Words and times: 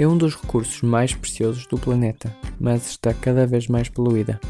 é 0.00 0.08
um 0.08 0.16
dos 0.16 0.34
recursos 0.34 0.80
mais 0.80 1.14
preciosos 1.14 1.66
do 1.66 1.76
planeta, 1.76 2.34
mas 2.58 2.88
está 2.88 3.12
cada 3.12 3.46
vez 3.46 3.68
mais 3.68 3.86
poluída. 3.90 4.40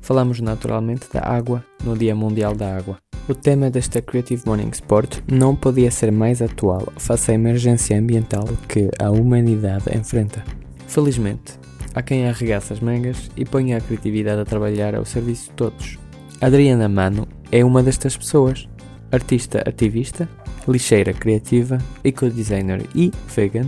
Falamos 0.00 0.38
naturalmente 0.38 1.08
da 1.12 1.26
água 1.26 1.64
no 1.82 1.98
Dia 1.98 2.14
Mundial 2.14 2.54
da 2.54 2.76
Água. 2.76 2.96
O 3.28 3.34
tema 3.34 3.68
desta 3.68 4.00
Creative 4.00 4.44
Morning 4.46 4.70
Sport 4.70 5.18
não 5.26 5.56
podia 5.56 5.90
ser 5.90 6.12
mais 6.12 6.40
atual 6.40 6.86
face 6.98 7.32
à 7.32 7.34
emergência 7.34 7.98
ambiental 7.98 8.44
que 8.68 8.88
a 9.00 9.10
humanidade 9.10 9.86
enfrenta. 9.92 10.44
Felizmente, 10.86 11.58
há 11.92 12.00
quem 12.00 12.28
arregaça 12.28 12.72
as 12.72 12.78
mangas 12.78 13.28
e 13.36 13.44
ponha 13.44 13.76
a 13.76 13.80
criatividade 13.80 14.40
a 14.40 14.44
trabalhar 14.44 14.94
ao 14.94 15.04
serviço 15.04 15.50
de 15.50 15.56
todos. 15.56 15.98
Adriana 16.40 16.88
Mano 16.88 17.26
é 17.50 17.64
uma 17.64 17.82
destas 17.82 18.16
pessoas. 18.16 18.68
Artista 19.10 19.64
ativista, 19.66 20.28
lixeira 20.68 21.12
criativa, 21.12 21.78
eco-designer 22.04 22.86
e 22.94 23.12
vegan, 23.28 23.66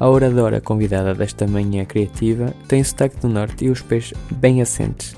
a 0.00 0.08
oradora 0.08 0.60
convidada 0.60 1.14
desta 1.14 1.46
manhã 1.46 1.84
criativa 1.84 2.54
tem 2.68 2.80
o 2.80 2.84
sotaque 2.84 3.18
do 3.18 3.28
norte 3.28 3.64
e 3.64 3.70
os 3.70 3.82
pés 3.82 4.12
bem 4.30 4.62
assentes 4.62 5.16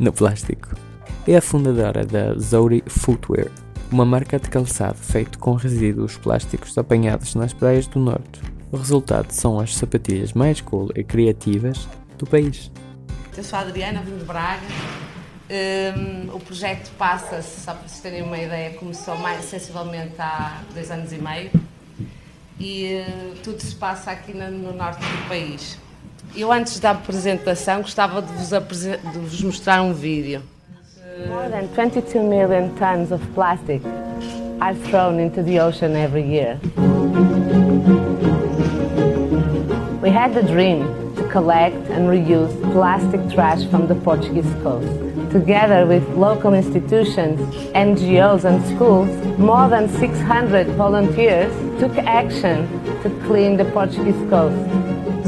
no 0.00 0.12
plástico. 0.12 0.74
É 1.28 1.36
a 1.36 1.42
fundadora 1.42 2.04
da 2.04 2.34
Zouri 2.34 2.82
Footwear, 2.86 3.50
uma 3.90 4.04
marca 4.04 4.38
de 4.38 4.48
calçado 4.48 4.98
feito 4.98 5.38
com 5.38 5.54
resíduos 5.54 6.16
plásticos 6.16 6.76
apanhados 6.76 7.34
nas 7.34 7.52
praias 7.52 7.86
do 7.86 8.00
norte. 8.00 8.40
O 8.72 8.76
resultado 8.76 9.30
são 9.30 9.60
as 9.60 9.76
sapatilhas 9.76 10.32
mais 10.32 10.60
cool 10.60 10.90
e 10.96 11.04
criativas 11.04 11.88
do 12.18 12.26
país. 12.26 12.70
Eu 13.36 13.44
sou 13.44 13.58
a 13.58 13.62
Adriana, 13.62 14.02
vim 14.02 14.16
de 14.16 14.24
Braga. 14.24 14.66
Um, 15.48 16.34
o 16.34 16.40
projeto 16.40 16.90
passa-se, 16.98 17.60
só 17.60 17.72
para 17.72 17.86
vocês 17.86 18.00
terem 18.00 18.22
uma 18.22 18.36
ideia, 18.36 18.70
começou 18.74 19.16
mais 19.16 19.44
sensivelmente 19.44 20.14
há 20.18 20.60
dois 20.74 20.90
anos 20.90 21.12
e 21.12 21.18
meio 21.18 21.50
e 22.58 23.02
uh, 23.06 23.34
tudo 23.42 23.60
se 23.60 23.74
passa 23.74 24.10
aqui 24.10 24.34
no, 24.34 24.50
no, 24.50 24.72
norte 24.72 25.00
do 25.00 25.28
país. 25.28 25.78
Eu, 26.34 26.50
antes 26.50 26.80
da 26.80 26.90
apresentação, 26.90 27.82
gostava 27.82 28.20
de 28.20 28.32
vos, 28.32 28.48
de 28.80 29.18
vos 29.18 29.42
mostrar 29.42 29.82
um 29.82 29.92
vídeo. 29.92 30.42
More 31.28 31.48
than 31.48 31.66
22 31.74 32.22
million 32.22 32.70
tons 32.76 33.10
of 33.10 33.24
plastic 33.28 33.80
are 34.60 34.74
thrown 34.90 35.18
into 35.18 35.42
the 35.42 35.60
ocean 35.60 35.94
every 35.96 36.22
year. 36.22 36.58
We 40.02 40.10
had 40.10 40.34
the 40.34 40.42
dream 40.42 40.84
to 41.16 41.24
collect 41.30 41.76
and 41.90 42.08
reuse 42.08 42.52
plastic 42.72 43.20
trash 43.34 43.64
from 43.70 43.86
the 43.86 43.94
Portuguese 43.94 44.52
coast. 44.62 45.05
Together 45.36 45.84
with 45.84 46.02
local 46.16 46.54
institutions, 46.54 47.38
NGOs 47.74 48.44
and 48.44 48.64
schools, 48.74 49.10
more 49.38 49.68
than 49.68 49.86
600 49.86 50.66
volunteers 50.78 51.52
took 51.78 51.94
action 51.98 52.66
to 53.02 53.10
clean 53.26 53.58
the 53.58 53.66
Portuguese 53.66 54.16
coast. 54.30 54.56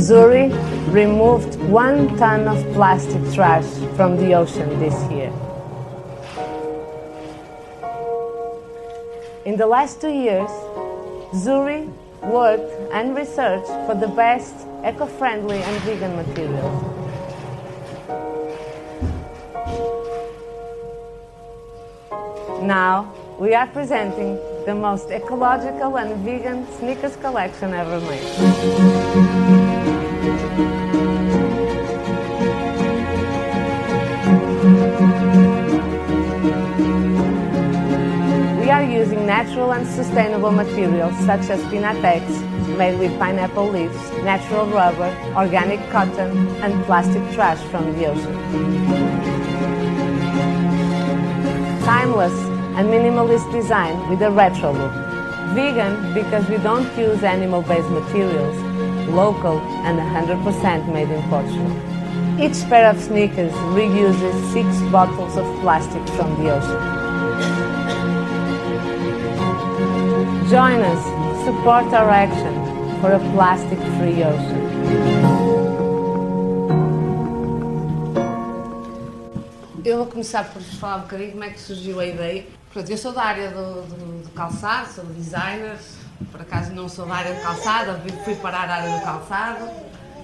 Zuri 0.08 0.48
removed 0.94 1.56
one 1.68 2.16
ton 2.16 2.48
of 2.48 2.56
plastic 2.72 3.20
trash 3.34 3.66
from 3.96 4.16
the 4.16 4.32
ocean 4.32 4.70
this 4.80 4.96
year. 5.12 5.30
In 9.44 9.58
the 9.58 9.66
last 9.66 10.00
two 10.00 10.14
years, 10.26 10.48
Zuri 11.44 11.86
worked 12.22 12.72
and 12.94 13.14
researched 13.14 13.74
for 13.86 13.94
the 13.94 14.08
best 14.08 14.54
eco-friendly 14.86 15.58
and 15.58 15.76
vegan 15.82 16.16
materials. 16.16 16.97
Now, 22.62 23.14
we 23.38 23.54
are 23.54 23.66
presenting 23.68 24.34
the 24.66 24.74
most 24.74 25.10
ecological 25.10 25.96
and 25.96 26.16
vegan 26.24 26.66
sneakers 26.78 27.16
collection 27.16 27.72
ever 27.72 28.00
made. 28.00 28.24
We 38.60 38.70
are 38.70 38.82
using 38.82 39.24
natural 39.24 39.72
and 39.72 39.86
sustainable 39.86 40.50
materials 40.50 41.16
such 41.24 41.48
as 41.48 41.60
Pinatex, 41.72 42.22
made 42.76 42.98
with 42.98 43.16
pineapple 43.18 43.70
leaves, 43.70 43.96
natural 44.24 44.66
rubber, 44.66 45.16
organic 45.36 45.80
cotton, 45.90 46.36
and 46.62 46.84
plastic 46.84 47.22
trash 47.32 47.60
from 47.70 47.92
the 47.96 48.06
ocean. 48.06 48.36
Timeless 51.84 52.47
and 52.78 52.86
minimalist 52.90 53.50
design 53.50 54.08
with 54.08 54.22
a 54.22 54.30
retro 54.30 54.72
look. 54.72 54.92
Vegan 55.52 56.14
because 56.14 56.48
we 56.48 56.58
don't 56.58 56.86
use 56.96 57.24
animal-based 57.24 57.90
materials, 57.90 58.56
local 59.08 59.58
and 59.82 59.98
100% 59.98 60.92
made 60.92 61.10
in 61.10 61.20
Portugal. 61.28 61.72
Each 62.40 62.62
pair 62.70 62.88
of 62.88 63.00
sneakers 63.00 63.52
reuses 63.74 64.52
six 64.52 64.68
bottles 64.92 65.36
of 65.36 65.44
plastic 65.60 66.06
from 66.10 66.30
the 66.40 66.54
ocean. 66.54 66.82
Join 70.48 70.80
us, 70.92 71.02
support 71.44 71.92
our 71.92 72.10
action 72.10 72.54
for 73.00 73.10
a 73.10 73.18
plastic-free 73.34 74.22
ocean. 74.22 74.68
Eu 79.84 79.96
vou 79.96 80.06
começar 80.06 80.44
por 80.44 80.62
vos 80.62 80.78
falar 80.78 80.98
um 80.98 81.00
bocadinho 81.00 81.32
como 81.32 81.44
é 81.44 81.50
que 81.50 81.58
surgiu 81.58 81.98
a 81.98 82.06
ideia. 82.06 82.57
Portanto, 82.78 82.92
eu 82.92 82.98
sou 82.98 83.12
da 83.12 83.24
área 83.24 83.50
do, 83.50 83.82
do, 83.88 84.22
do 84.22 84.30
calçado, 84.30 84.88
sou 84.92 85.04
designer, 85.06 85.76
por 86.30 86.40
acaso 86.40 86.72
não 86.72 86.88
sou 86.88 87.06
da 87.06 87.16
área 87.16 87.34
do 87.34 87.42
calçado, 87.42 88.00
fui 88.22 88.36
parar 88.36 88.70
a 88.70 88.74
área 88.76 88.96
do 88.96 89.04
calçado, 89.04 89.68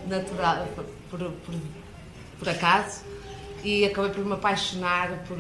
natural, 0.07 0.65
por, 1.11 1.19
por, 1.19 1.33
por 2.39 2.49
acaso, 2.49 3.03
e 3.65 3.85
acabei 3.85 4.13
por 4.13 4.25
me 4.25 4.35
apaixonar 4.35 5.25
por, 5.27 5.37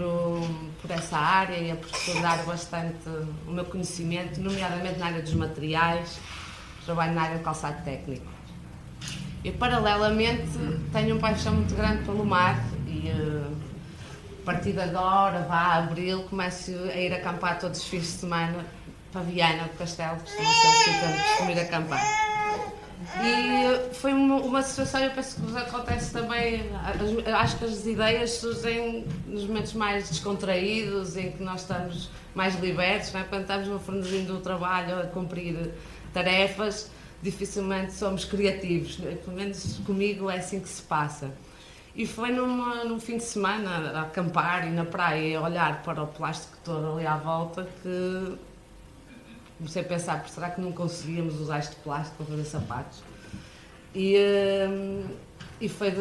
por 0.82 0.90
essa 0.90 1.16
área 1.16 1.56
e 1.56 1.70
aprofundar 1.70 2.42
bastante 2.44 3.08
o 3.46 3.52
meu 3.52 3.64
conhecimento, 3.64 4.40
nomeadamente 4.40 4.98
na 4.98 5.06
área 5.06 5.22
dos 5.22 5.34
materiais, 5.34 6.18
trabalho 6.84 7.14
na 7.14 7.22
área 7.22 7.38
do 7.38 7.44
calçado 7.44 7.80
técnico. 7.84 8.26
E 9.44 9.52
paralelamente 9.52 10.50
tenho 10.92 11.14
uma 11.14 11.20
paixão 11.20 11.54
muito 11.54 11.76
grande 11.76 12.02
pelo 12.02 12.26
mar 12.26 12.58
e 12.88 13.08
a 14.44 14.52
partir 14.52 14.72
de 14.72 14.80
agora, 14.80 15.40
vá, 15.48 15.76
abril, 15.76 16.24
começo 16.24 16.70
a 16.70 16.96
ir 16.96 17.14
acampar 17.14 17.58
todos 17.58 17.80
os 17.80 17.88
fins 17.88 18.02
de 18.02 18.08
semana 18.08 18.62
para 19.10 19.22
Viana 19.22 19.62
do 19.62 19.78
Castelo, 19.78 20.18
um 20.18 21.08
onde 21.08 21.22
costumo 21.22 21.50
ir 21.50 21.60
acampar. 21.60 22.02
E 23.22 23.94
foi 23.94 24.12
uma, 24.12 24.36
uma 24.36 24.62
situação, 24.62 25.00
eu 25.00 25.12
penso 25.12 25.36
que 25.36 25.40
vos 25.40 25.56
acontece 25.56 26.12
também, 26.12 26.62
acho 27.34 27.56
que 27.56 27.64
as 27.64 27.86
ideias 27.86 28.32
surgem 28.32 29.06
nos 29.26 29.46
momentos 29.46 29.72
mais 29.72 30.10
descontraídos, 30.10 31.16
em 31.16 31.32
que 31.32 31.42
nós 31.42 31.62
estamos 31.62 32.10
mais 32.34 32.54
libertos, 32.60 33.14
é? 33.14 33.22
quando 33.22 33.42
estamos 33.42 33.66
no 33.66 33.80
fornezinho 33.80 34.26
do 34.26 34.40
trabalho 34.40 35.00
a 35.00 35.06
cumprir 35.06 35.70
tarefas, 36.12 36.90
dificilmente 37.22 37.94
somos 37.94 38.26
criativos, 38.26 38.96
pelo 38.96 39.34
menos 39.34 39.80
comigo 39.86 40.28
é 40.28 40.36
assim 40.36 40.60
que 40.60 40.68
se 40.68 40.82
passa. 40.82 41.32
E 41.94 42.06
foi 42.06 42.32
numa, 42.32 42.84
num 42.84 42.98
fim 42.98 43.18
de 43.18 43.22
semana, 43.22 43.92
a 43.92 44.02
acampar 44.02 44.66
e 44.66 44.70
na 44.70 44.84
praia, 44.84 45.38
a 45.38 45.42
olhar 45.42 45.82
para 45.82 46.02
o 46.02 46.06
plástico 46.08 46.56
todo 46.64 46.94
ali 46.94 47.06
à 47.06 47.16
volta, 47.16 47.68
que 47.82 48.36
comecei 49.58 49.82
a 49.82 49.84
pensar, 49.84 50.28
será 50.28 50.50
que 50.50 50.60
não 50.60 50.72
conseguíamos 50.72 51.40
usar 51.40 51.60
este 51.60 51.76
plástico 51.76 52.16
para 52.16 52.26
fazer 52.26 52.44
sapatos? 52.44 53.02
E, 53.94 54.16
hum, 54.68 55.04
e 55.60 55.68
foi 55.68 55.94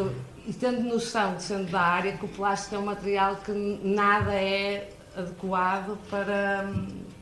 e 0.47 0.53
tendo 0.53 0.81
noção, 0.81 1.39
sendo 1.39 1.69
da 1.69 1.81
área, 1.81 2.17
que 2.17 2.25
o 2.25 2.27
plástico 2.27 2.75
é 2.75 2.79
um 2.79 2.85
material 2.85 3.35
que 3.37 3.51
nada 3.51 4.33
é 4.33 4.89
adequado 5.15 5.97
para, 6.09 6.73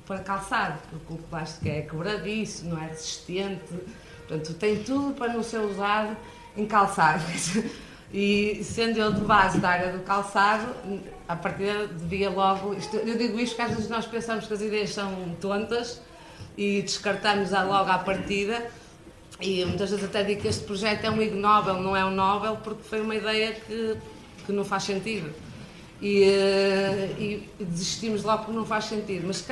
para 0.07 0.19
calçado, 0.19 0.79
porque 0.89 1.13
o 1.13 1.17
plástico 1.17 1.67
é 1.67 1.81
quebradiço, 1.81 2.65
não 2.65 2.81
é 2.81 2.87
resistente, 2.87 3.73
portanto 4.27 4.53
tem 4.53 4.81
tudo 4.81 5.13
para 5.13 5.33
não 5.33 5.43
ser 5.43 5.59
usado 5.59 6.15
em 6.55 6.65
calçado. 6.65 7.21
E 8.13 8.61
sendo 8.63 8.97
eu 8.97 9.13
de 9.13 9.21
base 9.21 9.59
da 9.59 9.69
área 9.69 9.93
do 9.93 9.99
calçado, 9.99 10.67
a 11.27 11.35
partir 11.35 11.87
devia 11.87 12.29
logo. 12.29 12.73
Isto, 12.73 12.97
eu 12.97 13.17
digo 13.17 13.39
isto 13.39 13.55
porque 13.55 13.71
às 13.71 13.75
vezes 13.75 13.89
nós 13.89 14.05
pensamos 14.05 14.47
que 14.47 14.53
as 14.53 14.61
ideias 14.61 14.89
são 14.93 15.35
tontas 15.39 16.01
e 16.57 16.81
descartamos-a 16.81 17.63
logo 17.63 17.89
à 17.89 17.97
partida. 17.99 18.69
E 19.39 19.63
muitas 19.65 19.89
vezes 19.89 20.05
até 20.05 20.23
digo 20.23 20.41
que 20.41 20.47
este 20.47 20.63
projeto 20.65 21.05
é 21.05 21.09
um 21.09 21.21
Ig 21.21 21.33
Nobel, 21.35 21.75
não 21.81 21.95
é 21.95 22.05
um 22.05 22.11
Nobel, 22.11 22.57
porque 22.63 22.83
foi 22.83 23.01
uma 23.01 23.15
ideia 23.15 23.53
que, 23.53 23.97
que 24.45 24.51
não 24.51 24.65
faz 24.65 24.83
sentido. 24.83 25.33
E, 26.01 26.25
e, 27.17 27.49
desistimos 27.59 28.23
logo 28.23 28.45
porque 28.45 28.57
não 28.57 28.65
faz 28.65 28.85
sentido. 28.85 29.25
Mas 29.27 29.37
se 29.37 29.45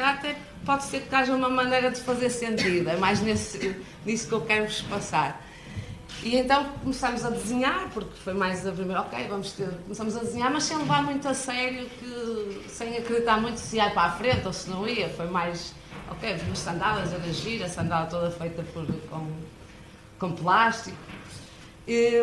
pode 0.65 0.83
ser 0.83 1.01
que 1.01 1.15
haja 1.15 1.33
uma 1.33 1.50
maneira 1.50 1.91
de 1.91 2.01
fazer 2.01 2.29
sentido. 2.29 2.89
É 2.89 2.97
mais 2.97 3.21
nesse, 3.21 3.75
nisso 4.05 4.27
que 4.27 4.33
eu 4.33 4.41
quero 4.41 4.65
vos 4.65 4.81
passar. 4.81 5.49
E 6.21 6.36
então 6.36 6.66
começámos 6.81 7.24
a 7.24 7.30
desenhar, 7.30 7.89
porque 7.94 8.13
foi 8.19 8.33
mais 8.33 8.68
a 8.68 8.71
primeira, 8.71 9.01
ok, 9.01 9.27
vamos 9.30 9.54
ter, 9.54 9.69
começamos 9.83 10.18
a 10.18 10.19
desenhar, 10.19 10.51
mas 10.51 10.63
sem 10.63 10.77
levar 10.77 11.01
muito 11.01 11.25
a 11.27 11.33
sério, 11.33 11.89
que, 11.89 12.66
sem 12.68 12.98
acreditar 12.98 13.39
muito 13.39 13.57
se 13.57 13.77
ia 13.77 13.89
para 13.92 14.04
a 14.04 14.12
frente 14.12 14.45
ou 14.45 14.51
se 14.51 14.69
não 14.69 14.86
ia, 14.88 15.07
foi 15.10 15.27
mais, 15.27 15.74
ok, 16.12 16.36
umas 16.45 16.60
sandálias, 16.60 17.13
era 17.13 17.31
gira, 17.31 17.66
a 17.66 17.69
sandália 17.69 18.10
toda 18.10 18.30
feita 18.31 18.63
por, 18.74 18.86
com, 19.10 19.27
com 20.19 20.31
plástico. 20.33 20.98
E, 21.88 22.18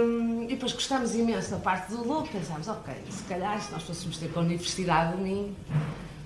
e, 0.45 0.47
depois 0.51 0.73
gostámos 0.73 1.15
imenso 1.15 1.53
da 1.53 1.59
parte 1.59 1.91
do 1.91 2.07
look, 2.07 2.29
pensámos, 2.29 2.69
ok, 2.69 2.95
se 3.09 3.25
calhar 3.25 3.59
se 3.61 3.73
nós 3.73 3.83
fôssemos 3.83 4.19
ter 4.19 4.31
com 4.31 4.41
a 4.41 4.43
Universidade 4.43 5.17
do 5.17 5.23
Minho, 5.23 5.57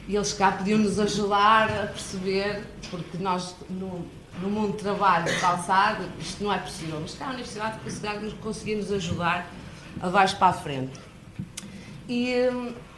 e 0.08 0.16
eles 0.16 0.32
cá 0.32 0.50
podiam 0.50 0.78
nos 0.78 0.98
ajudar 0.98 1.70
a 1.70 1.86
perceber, 1.86 2.64
porque 2.90 3.16
nós 3.18 3.54
no, 3.70 4.04
no 4.40 4.48
mundo 4.48 4.76
de 4.76 4.82
trabalho, 4.82 5.24
de 5.24 5.38
calçado, 5.38 6.04
isto 6.18 6.42
não 6.42 6.52
é 6.52 6.58
possível, 6.58 6.98
mas 7.00 7.14
cá 7.14 7.26
a 7.26 7.30
Universidade 7.30 7.78
conseguia 8.40 8.76
nos 8.76 8.90
ajudar 8.90 9.46
a 10.00 10.06
levar 10.06 10.34
para 10.36 10.48
a 10.48 10.52
frente. 10.52 10.98
E, 12.08 12.34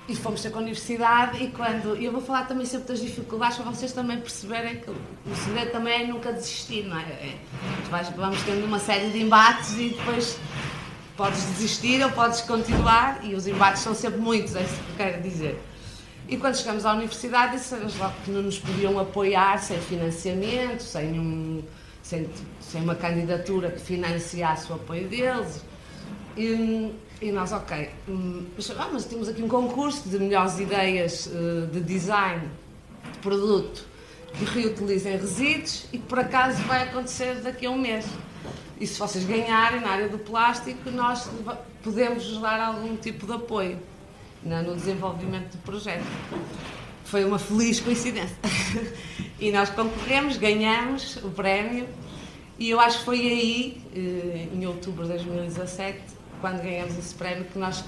e 0.08 0.16
fomos 0.16 0.40
ter 0.40 0.50
com 0.50 0.58
a 0.58 0.62
universidade 0.62 1.42
e 1.42 1.48
quando. 1.48 1.96
Eu 1.96 2.12
vou 2.12 2.20
falar 2.20 2.46
também 2.46 2.64
sempre 2.64 2.88
das 2.88 3.00
dificuldades 3.00 3.58
para 3.58 3.70
vocês 3.70 3.92
também 3.92 4.20
perceberem 4.20 4.80
que 4.80 4.90
o 4.90 5.36
segredo 5.44 5.72
também 5.72 6.02
é 6.02 6.06
nunca 6.06 6.32
desistir, 6.32 6.84
não 6.84 6.98
é? 6.98 7.02
é 7.02 7.38
vais, 7.90 8.08
vamos 8.10 8.40
tendo 8.42 8.64
uma 8.64 8.78
série 8.78 9.10
de 9.10 9.20
embates 9.20 9.72
e 9.74 9.90
depois 9.90 10.38
podes 11.16 11.44
desistir 11.44 12.02
ou 12.02 12.10
podes 12.10 12.40
continuar 12.40 13.20
e 13.22 13.34
os 13.34 13.46
embates 13.46 13.82
são 13.82 13.94
sempre 13.94 14.20
muitos, 14.20 14.56
é 14.56 14.62
isso 14.62 14.74
que 14.74 14.90
eu 14.90 14.96
quero 14.96 15.22
dizer. 15.22 15.62
E 16.32 16.38
quando 16.38 16.56
chegamos 16.56 16.86
à 16.86 16.94
universidade, 16.94 17.58
disseram 17.58 17.86
logo 17.98 18.14
que 18.24 18.30
não 18.30 18.40
nos 18.40 18.58
podiam 18.58 18.98
apoiar 18.98 19.58
sem 19.58 19.78
financiamento, 19.78 20.82
sem, 20.82 21.20
um, 21.20 21.62
sem, 22.02 22.26
sem 22.58 22.80
uma 22.80 22.94
candidatura 22.94 23.70
que 23.70 23.78
financiasse 23.78 24.72
o 24.72 24.76
apoio 24.76 25.06
deles. 25.08 25.62
E, 26.34 26.90
e 27.20 27.30
nós, 27.30 27.52
ok, 27.52 27.90
hum, 28.08 28.46
mas, 28.56 28.70
ah, 28.70 28.88
mas 28.90 29.04
temos 29.04 29.28
aqui 29.28 29.42
um 29.42 29.48
concurso 29.48 30.08
de 30.08 30.18
melhores 30.18 30.58
ideias 30.58 31.26
uh, 31.26 31.66
de 31.66 31.82
design 31.82 32.48
de 33.12 33.18
produto 33.18 33.84
que 34.32 34.46
reutilizem 34.46 35.18
resíduos 35.18 35.84
e 35.92 35.98
que 35.98 36.06
por 36.06 36.18
acaso 36.18 36.62
vai 36.62 36.84
acontecer 36.84 37.42
daqui 37.42 37.66
a 37.66 37.70
um 37.70 37.78
mês. 37.78 38.06
E 38.80 38.86
se 38.86 38.98
vocês 38.98 39.26
ganharem 39.26 39.82
na 39.82 39.90
área 39.90 40.08
do 40.08 40.18
plástico, 40.18 40.90
nós 40.92 41.28
podemos 41.82 42.40
dar 42.40 42.58
algum 42.58 42.96
tipo 42.96 43.26
de 43.26 43.32
apoio 43.34 43.91
no 44.44 44.74
desenvolvimento 44.74 45.52
do 45.52 45.58
projeto. 45.58 46.04
Foi 47.04 47.24
uma 47.24 47.38
feliz 47.38 47.80
coincidência. 47.80 48.36
e 49.38 49.50
nós 49.50 49.70
concorremos, 49.70 50.36
ganhamos 50.36 51.16
o 51.16 51.30
prémio 51.30 51.88
e 52.58 52.70
eu 52.70 52.78
acho 52.78 52.98
que 52.98 53.04
foi 53.04 53.20
aí, 53.20 53.82
eh, 53.94 54.48
em 54.54 54.66
outubro 54.66 55.02
de 55.02 55.08
2017, 55.14 55.98
quando 56.40 56.62
ganhamos 56.62 56.96
esse 56.96 57.14
prémio, 57.14 57.44
que 57.44 57.58
nós 57.58 57.84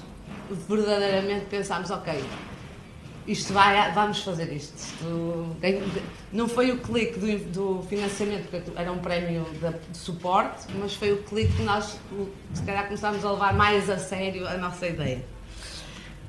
verdadeiramente 0.68 1.46
pensámos, 1.46 1.90
ok, 1.90 2.22
isto 3.26 3.52
vai, 3.52 3.92
vamos 3.92 4.18
fazer 4.22 4.52
isto. 4.52 4.76
isto 4.76 5.56
não 6.32 6.48
foi 6.48 6.72
o 6.72 6.78
clique 6.78 7.18
do, 7.18 7.38
do, 7.52 7.82
financiamento, 7.84 8.50
porque 8.50 8.70
era 8.74 8.90
um 8.90 8.98
prémio 8.98 9.44
de, 9.44 9.92
de, 9.92 9.96
suporte, 9.96 10.66
mas 10.78 10.94
foi 10.94 11.12
o 11.12 11.22
clique 11.22 11.52
que 11.54 11.62
nós, 11.62 11.98
se 12.52 12.62
calhar, 12.64 12.86
começámos 12.86 13.24
a 13.24 13.30
levar 13.30 13.54
mais 13.54 13.88
a 13.88 13.98
sério 13.98 14.46
a 14.46 14.56
nossa 14.56 14.86
ideia. 14.86 15.24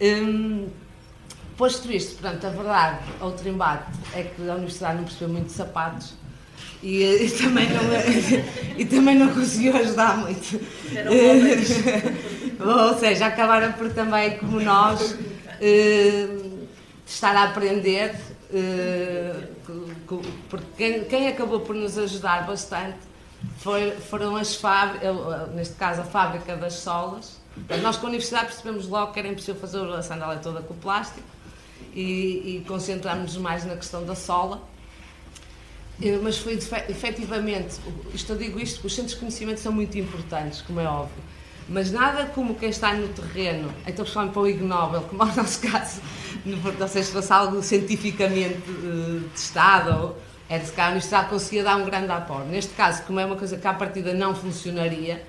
Hum, 0.01 0.67
posto 1.57 1.91
isto, 1.91 2.21
portanto, 2.21 2.45
a 2.45 2.49
verdade, 2.49 2.99
outro 3.21 3.47
embate, 3.47 3.91
é 4.13 4.23
que 4.23 4.49
a 4.49 4.53
universidade 4.53 4.97
não 4.97 5.03
percebeu 5.03 5.29
muito 5.29 5.47
de 5.47 5.53
sapatos 5.53 6.13
e, 6.83 7.03
e, 7.03 7.31
também 7.31 7.67
não, 7.69 7.81
e 8.77 8.85
também 8.85 9.15
não 9.15 9.33
conseguiu 9.33 9.75
ajudar 9.75 10.17
muito. 10.17 10.59
Ou 12.59 12.99
seja, 12.99 13.25
acabaram 13.25 13.73
por 13.73 13.91
também, 13.91 14.37
como 14.37 14.59
nós, 14.59 15.17
eh, 15.59 16.27
estar 17.05 17.35
a 17.35 17.45
aprender, 17.45 18.15
eh, 18.53 19.33
porque 20.49 20.67
quem, 20.77 21.03
quem, 21.05 21.27
acabou 21.27 21.61
por 21.61 21.75
nos 21.75 21.97
ajudar 21.97 22.45
bastante 22.45 22.97
foi, 23.57 23.91
foram 23.91 24.35
as 24.35 24.55
fábricas, 24.55 25.15
neste 25.55 25.75
caso 25.75 26.01
a 26.01 26.05
fábrica 26.05 26.55
das 26.55 26.73
solas. 26.73 27.43
Nós 27.81 27.97
com 27.97 28.07
a 28.07 28.09
universidade 28.09 28.47
percebemos 28.47 28.87
logo 28.87 29.13
que 29.13 29.19
era 29.19 29.27
impossível 29.27 29.59
fazer 29.59 29.81
a 29.81 30.01
sandália 30.01 30.39
toda 30.39 30.61
com 30.61 30.75
plástico 30.75 31.27
e, 31.93 32.57
e 32.57 32.65
concentramos-nos 32.67 33.37
mais 33.37 33.65
na 33.65 33.75
questão 33.75 34.05
da 34.05 34.15
sola 34.15 34.61
mas 36.21 36.37
foi 36.37 36.53
efetivamente, 36.89 37.77
isto 38.13 38.33
eu 38.33 38.37
digo 38.37 38.59
isto, 38.59 38.85
os 38.85 38.93
centros 38.93 39.13
de 39.13 39.19
conhecimento 39.19 39.59
são 39.59 39.71
muito 39.71 39.97
importantes, 39.97 40.61
como 40.61 40.79
é 40.79 40.85
óbvio, 40.85 41.23
mas 41.69 41.91
nada 41.91 42.25
como 42.25 42.55
quem 42.55 42.69
está 42.69 42.93
no 42.93 43.07
terreno, 43.07 43.73
então 43.87 44.03
principalmente 44.03 44.33
para 44.33 44.41
o 44.41 44.47
Ig 44.47 44.61
Nobel, 44.61 45.01
como 45.03 45.23
é 45.23 45.25
o 45.25 45.35
nosso 45.35 45.61
caso, 45.61 46.01
não 46.45 46.87
sei 46.87 47.01
se 47.01 47.11
fosse 47.11 47.31
algo 47.31 47.63
cientificamente 47.63 48.69
uh, 48.69 49.29
testado, 49.33 50.15
é 50.49 50.59
de 50.59 50.69
que 50.69 50.79
a 50.79 50.85
universidade 50.85 51.29
conseguia 51.29 51.63
dar 51.63 51.75
um 51.77 51.85
grande 51.85 52.11
aporte. 52.11 52.49
Neste 52.49 52.71
caso, 52.75 53.01
como 53.03 53.19
é 53.19 53.25
uma 53.25 53.35
coisa 53.35 53.57
que 53.57 53.65
à 53.65 53.73
partida 53.73 54.13
não 54.13 54.35
funcionaria, 54.35 55.25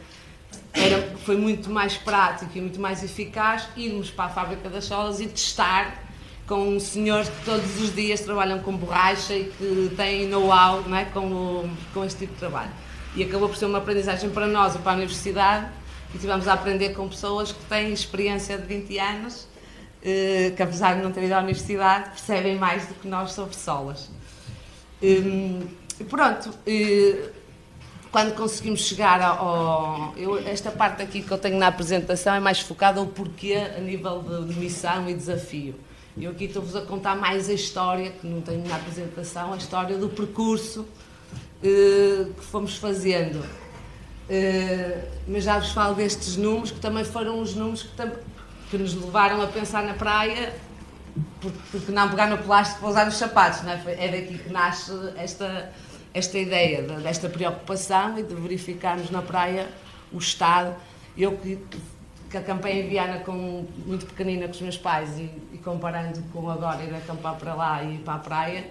era, 0.77 1.17
foi 1.25 1.37
muito 1.37 1.71
mais 1.71 1.97
prático 1.97 2.51
e 2.55 2.61
muito 2.61 2.81
mais 2.81 3.03
eficaz 3.03 3.69
irmos 3.77 4.11
para 4.11 4.27
a 4.27 4.29
fábrica 4.29 4.69
das 4.69 4.85
solas 4.85 5.21
e 5.21 5.27
testar 5.27 6.05
com 6.47 6.79
senhores 6.79 7.29
que 7.29 7.45
todos 7.45 7.81
os 7.81 7.95
dias 7.95 8.21
trabalham 8.21 8.61
com 8.61 8.77
borracha 8.77 9.35
e 9.35 9.45
que 9.45 9.95
têm 9.97 10.29
know-how 10.29 10.85
é? 10.95 11.05
com, 11.07 11.69
com 11.93 12.05
este 12.05 12.21
tipo 12.21 12.35
de 12.35 12.39
trabalho. 12.39 12.71
E 13.17 13.25
acabou 13.25 13.49
por 13.49 13.57
ser 13.57 13.65
uma 13.65 13.79
aprendizagem 13.79 14.31
para 14.31 14.47
nós 14.47 14.75
e 14.75 14.79
para 14.79 14.93
a 14.93 14.95
universidade 14.95 15.67
e 16.15 16.19
tivemos 16.19 16.47
a 16.47 16.53
aprender 16.53 16.91
com 16.91 17.09
pessoas 17.09 17.51
que 17.51 17.65
têm 17.65 17.93
experiência 17.93 18.57
de 18.59 18.67
20 18.67 18.99
anos, 18.99 19.49
eh, 20.03 20.53
que 20.55 20.63
apesar 20.63 20.95
de 20.95 21.03
não 21.03 21.11
terem 21.11 21.29
ido 21.29 21.35
à 21.35 21.41
universidade, 21.41 22.11
percebem 22.11 22.57
mais 22.57 22.87
do 22.87 22.95
que 22.95 23.09
nós 23.09 23.33
sobre 23.33 23.57
solas. 23.57 24.09
Hum, 25.03 25.67
e 25.99 26.05
pronto, 26.05 26.51
eh, 26.67 27.31
quando 28.17 28.35
conseguimos 28.35 28.81
chegar 28.81 29.21
ao. 29.21 30.15
Eu, 30.17 30.39
esta 30.39 30.71
parte 30.71 31.03
aqui 31.03 31.21
que 31.21 31.31
eu 31.31 31.37
tenho 31.37 31.59
na 31.59 31.67
apresentação 31.67 32.35
é 32.35 32.41
mais 32.41 32.61
focada 32.61 32.99
ao 32.99 33.05
porquê 33.05 33.57
a 33.77 33.79
nível 33.79 34.23
de, 34.23 34.55
de 34.55 34.59
missão 34.59 35.07
e 35.07 35.13
desafio. 35.13 35.75
Eu 36.17 36.31
aqui 36.31 36.47
estou-vos 36.47 36.75
a 36.75 36.81
contar 36.81 37.15
mais 37.15 37.51
a 37.51 37.53
história, 37.53 38.11
que 38.11 38.27
não 38.27 38.41
tenho 38.41 38.67
na 38.67 38.77
apresentação, 38.77 39.53
a 39.53 39.59
história 39.59 39.99
do 39.99 40.09
percurso 40.09 40.87
eh, 41.63 42.29
que 42.35 42.43
fomos 42.43 42.79
fazendo. 42.79 43.45
Eh, 44.31 45.11
mas 45.29 45.45
já 45.45 45.59
vos 45.59 45.73
falo 45.73 45.95
destes 45.95 46.39
números, 46.39 46.71
que 46.71 46.81
também 46.81 47.05
foram 47.05 47.39
os 47.39 47.55
números 47.55 47.83
que, 47.83 47.91
que 48.71 48.79
nos 48.79 48.95
levaram 48.95 49.43
a 49.43 49.47
pensar 49.47 49.83
na 49.83 49.93
praia, 49.93 50.55
porque, 51.39 51.59
porque, 51.71 51.93
não 51.93 52.09
pegar 52.09 52.29
no 52.29 52.39
plástico 52.39 52.81
para 52.81 52.89
usar 52.89 53.09
os 53.09 53.17
sapatos. 53.19 53.63
Não 53.63 53.73
é? 53.73 53.83
é 53.87 54.09
daqui 54.09 54.39
que 54.39 54.51
nasce 54.51 54.91
esta, 55.19 55.71
esta 56.17 56.39
ideia, 56.39 56.83
desta 56.83 57.29
preocupação 57.29 58.19
e 58.19 58.23
de 58.23 58.35
verificarmos 58.35 59.11
na 59.11 59.23
praia 59.23 59.69
o 60.13 60.19
estado. 60.19 60.75
Eu 61.17 61.37
que 61.37 61.59
que 62.31 62.37
acampei 62.37 62.83
em 62.83 62.89
Viana 62.89 63.21
com, 63.21 63.67
muito 63.87 64.07
pequenina 64.07 64.47
com 64.47 64.53
os 64.53 64.61
meus 64.61 64.77
pais 64.77 65.19
e, 65.19 65.31
e 65.53 65.59
comparando 65.59 66.21
com 66.33 66.51
agora 66.51 66.83
ir 66.83 66.95
acampar 66.95 67.37
para 67.37 67.55
lá 67.55 67.83
e 67.83 67.95
ir 67.95 67.99
para 67.99 68.15
a 68.15 68.19
praia, 68.19 68.67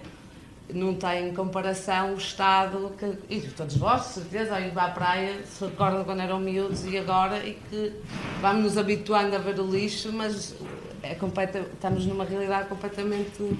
não 0.72 0.94
tem 0.94 1.32
comparação 1.32 2.14
o 2.14 2.16
estado 2.16 2.92
que, 2.98 3.34
e 3.34 3.40
todos 3.40 3.76
vós, 3.76 4.02
de 4.02 4.12
certeza, 4.14 4.56
ao 4.56 4.60
ir 4.60 4.72
para 4.72 4.84
a 4.84 4.90
praia, 4.90 5.42
se 5.44 5.64
recordam 5.64 6.04
quando 6.04 6.20
eram 6.20 6.40
miúdos 6.40 6.84
e 6.84 6.98
agora, 6.98 7.46
e 7.46 7.54
que 7.54 7.92
vamos 8.40 8.64
nos 8.64 8.78
habituando 8.78 9.34
a 9.34 9.38
ver 9.38 9.58
o 9.60 9.66
lixo, 9.66 10.12
mas 10.12 10.54
é 11.02 11.14
completa, 11.14 11.60
estamos 11.72 12.04
numa 12.04 12.24
realidade 12.24 12.68
completamente 12.68 13.56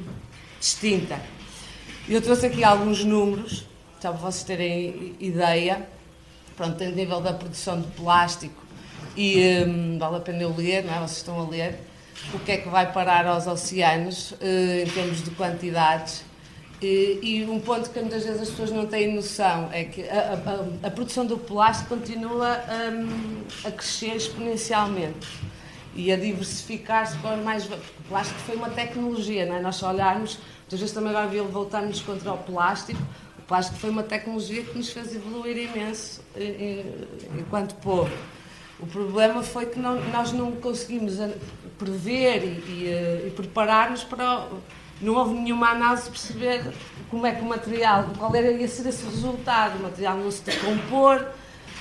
distinta. 0.59 1.21
Eu 2.09 2.21
trouxe 2.21 2.47
aqui 2.47 2.63
alguns 2.63 3.05
números, 3.05 3.67
só 4.01 4.13
para 4.13 4.21
vocês 4.21 4.45
terem 4.45 5.17
ideia, 5.21 5.87
pronto, 6.57 6.83
em 6.83 6.93
nível 6.93 7.21
da 7.21 7.33
produção 7.33 7.81
de 7.81 7.89
plástico, 7.89 8.67
e 9.17 9.65
um, 9.67 9.99
vale 9.99 10.17
a 10.17 10.21
pena 10.21 10.43
eu 10.43 10.55
ler, 10.55 10.85
não 10.85 10.93
é? 10.93 10.99
Vocês 10.99 11.19
estão 11.19 11.41
a 11.41 11.49
ler 11.49 11.79
o 12.35 12.39
que 12.39 12.53
é 12.53 12.57
que 12.59 12.69
vai 12.69 12.93
parar 12.93 13.27
aos 13.27 13.47
oceanos 13.47 14.33
uh, 14.33 14.37
em 14.83 14.91
termos 14.91 15.23
de 15.23 15.31
quantidades. 15.31 16.25
E, 16.83 17.47
um 17.49 17.59
ponto 17.59 17.89
que 17.89 17.99
muitas 18.01 18.25
vezes 18.25 18.43
as 18.43 18.51
pessoas 18.51 18.71
não 18.71 18.87
têm 18.87 19.15
noção 19.15 19.71
é 19.73 19.85
que 19.85 20.07
a, 20.07 20.39
a, 20.83 20.89
a 20.89 20.91
produção 20.91 21.25
do 21.25 21.39
plástico 21.39 21.97
continua 21.97 22.61
um, 22.93 23.43
a 23.67 23.71
crescer 23.71 24.15
exponencialmente 24.15 25.27
e 25.95 26.13
a 26.13 26.17
diversificar-se 26.17 27.17
para 27.19 27.39
mais. 27.39 27.65
Porque 27.65 27.83
o 28.01 28.09
plástico 28.09 28.39
foi 28.41 28.57
uma 28.57 28.69
tecnologia, 28.69 29.47
não 29.47 29.57
é? 29.57 29.61
Nós 29.63 29.77
só 29.77 29.91
olharmos, 29.91 30.39
muitas 30.61 30.79
vezes 30.79 30.95
também 30.95 31.17
agora 31.17 31.27
voltarmos 31.45 32.03
contra 32.03 32.35
o 32.35 32.39
plástico. 32.39 33.01
O 33.47 33.49
plástico 33.49 33.79
foi 33.79 33.91
uma 33.91 34.03
tecnologia 34.03 34.65
que 34.65 34.77
nos 34.77 34.91
fez 34.91 35.15
evoluir 35.15 35.57
imenso 35.57 36.21
enquanto 37.39 37.77
povo. 37.77 38.11
O 38.81 38.87
problema 38.89 39.41
foi 39.41 39.67
que 39.67 39.79
não, 39.79 40.01
nós 40.11 40.33
não 40.33 40.51
conseguimos 40.51 41.15
prever 41.79 42.43
e, 42.43 42.47
e, 42.47 42.89
eh, 42.89 43.25
e 43.29 43.31
preparar-nos 43.31 44.03
para. 44.03 44.49
Não 45.01 45.15
houve 45.15 45.35
nenhuma 45.35 45.71
análise 45.71 46.11
perceber 46.11 46.75
como 47.09 47.25
é 47.25 47.37
que 47.37 47.41
o 47.41 47.45
material, 47.45 48.11
qual 48.19 48.35
era, 48.35 48.51
ia 48.51 48.67
ser 48.67 48.89
esse 48.89 49.05
resultado. 49.05 49.79
O 49.79 49.83
material 49.85 50.17
não 50.17 50.29
se 50.29 50.43
decompor, 50.43 51.25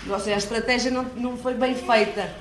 ou 0.07 0.19
seja, 0.19 0.35
a 0.35 0.37
estratégia 0.37 0.91
não, 0.91 1.03
não 1.15 1.35
foi 1.35 1.55
bem 1.55 1.73
feita. 1.73 2.31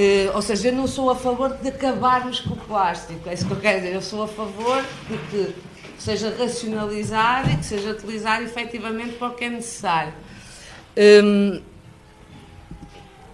Uh, 0.00 0.34
ou 0.34 0.40
seja, 0.40 0.68
eu 0.68 0.72
não 0.72 0.86
sou 0.86 1.10
a 1.10 1.16
favor 1.16 1.56
de 1.56 1.68
acabarmos 1.68 2.40
com 2.40 2.54
o 2.54 2.56
plástico, 2.56 3.28
é 3.28 3.34
isso 3.34 3.46
que 3.46 3.52
eu 3.52 3.60
quero 3.60 3.80
dizer. 3.80 3.94
Eu 3.94 4.02
sou 4.02 4.22
a 4.22 4.28
favor 4.28 4.82
de 5.08 5.18
que 5.28 5.54
seja 5.98 6.34
racionalizado 6.38 7.50
e 7.50 7.56
que 7.56 7.66
seja 7.66 7.90
utilizado 7.90 8.44
efetivamente 8.44 9.16
para 9.16 9.28
o 9.28 9.34
que 9.34 9.44
é 9.44 9.50
necessário. 9.50 10.14
Um, 10.96 11.60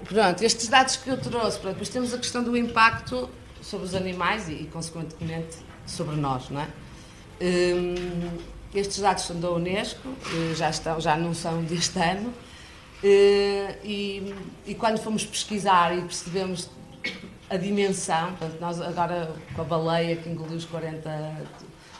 Pronto, 0.09 0.43
estes 0.43 0.69
dados 0.69 0.97
que 0.97 1.11
eu 1.11 1.17
trouxe, 1.17 1.59
pronto, 1.59 1.75
depois 1.75 1.89
temos 1.89 2.15
a 2.15 2.19
questão 2.19 2.43
do 2.43 2.57
impacto 2.57 3.29
sobre 3.61 3.87
os 3.87 3.95
animais 3.95 4.49
e, 4.49 4.53
e 4.53 4.67
consequentemente, 4.73 5.57
sobre 5.85 6.15
nós, 6.15 6.49
não 6.49 6.61
é? 6.61 6.69
Hum, 7.43 8.29
estes 8.73 9.01
dados 9.01 9.25
são 9.25 9.39
da 9.41 9.51
Unesco, 9.51 10.09
eh, 10.09 10.55
já, 10.55 10.71
estão, 10.71 11.01
já 11.01 11.17
não 11.17 11.35
são 11.35 11.63
deste 11.65 11.99
ano, 11.99 12.33
e, 13.03 14.35
e 14.67 14.75
quando 14.75 14.99
fomos 14.99 15.25
pesquisar 15.25 15.97
e 15.97 16.03
percebemos 16.03 16.71
a 17.49 17.57
dimensão, 17.57 18.35
nós 18.61 18.81
agora 18.81 19.33
com 19.55 19.63
a 19.63 19.65
baleia 19.65 20.17
que 20.17 20.29
engoliu 20.29 20.57
os 20.57 20.65
40, 20.65 21.47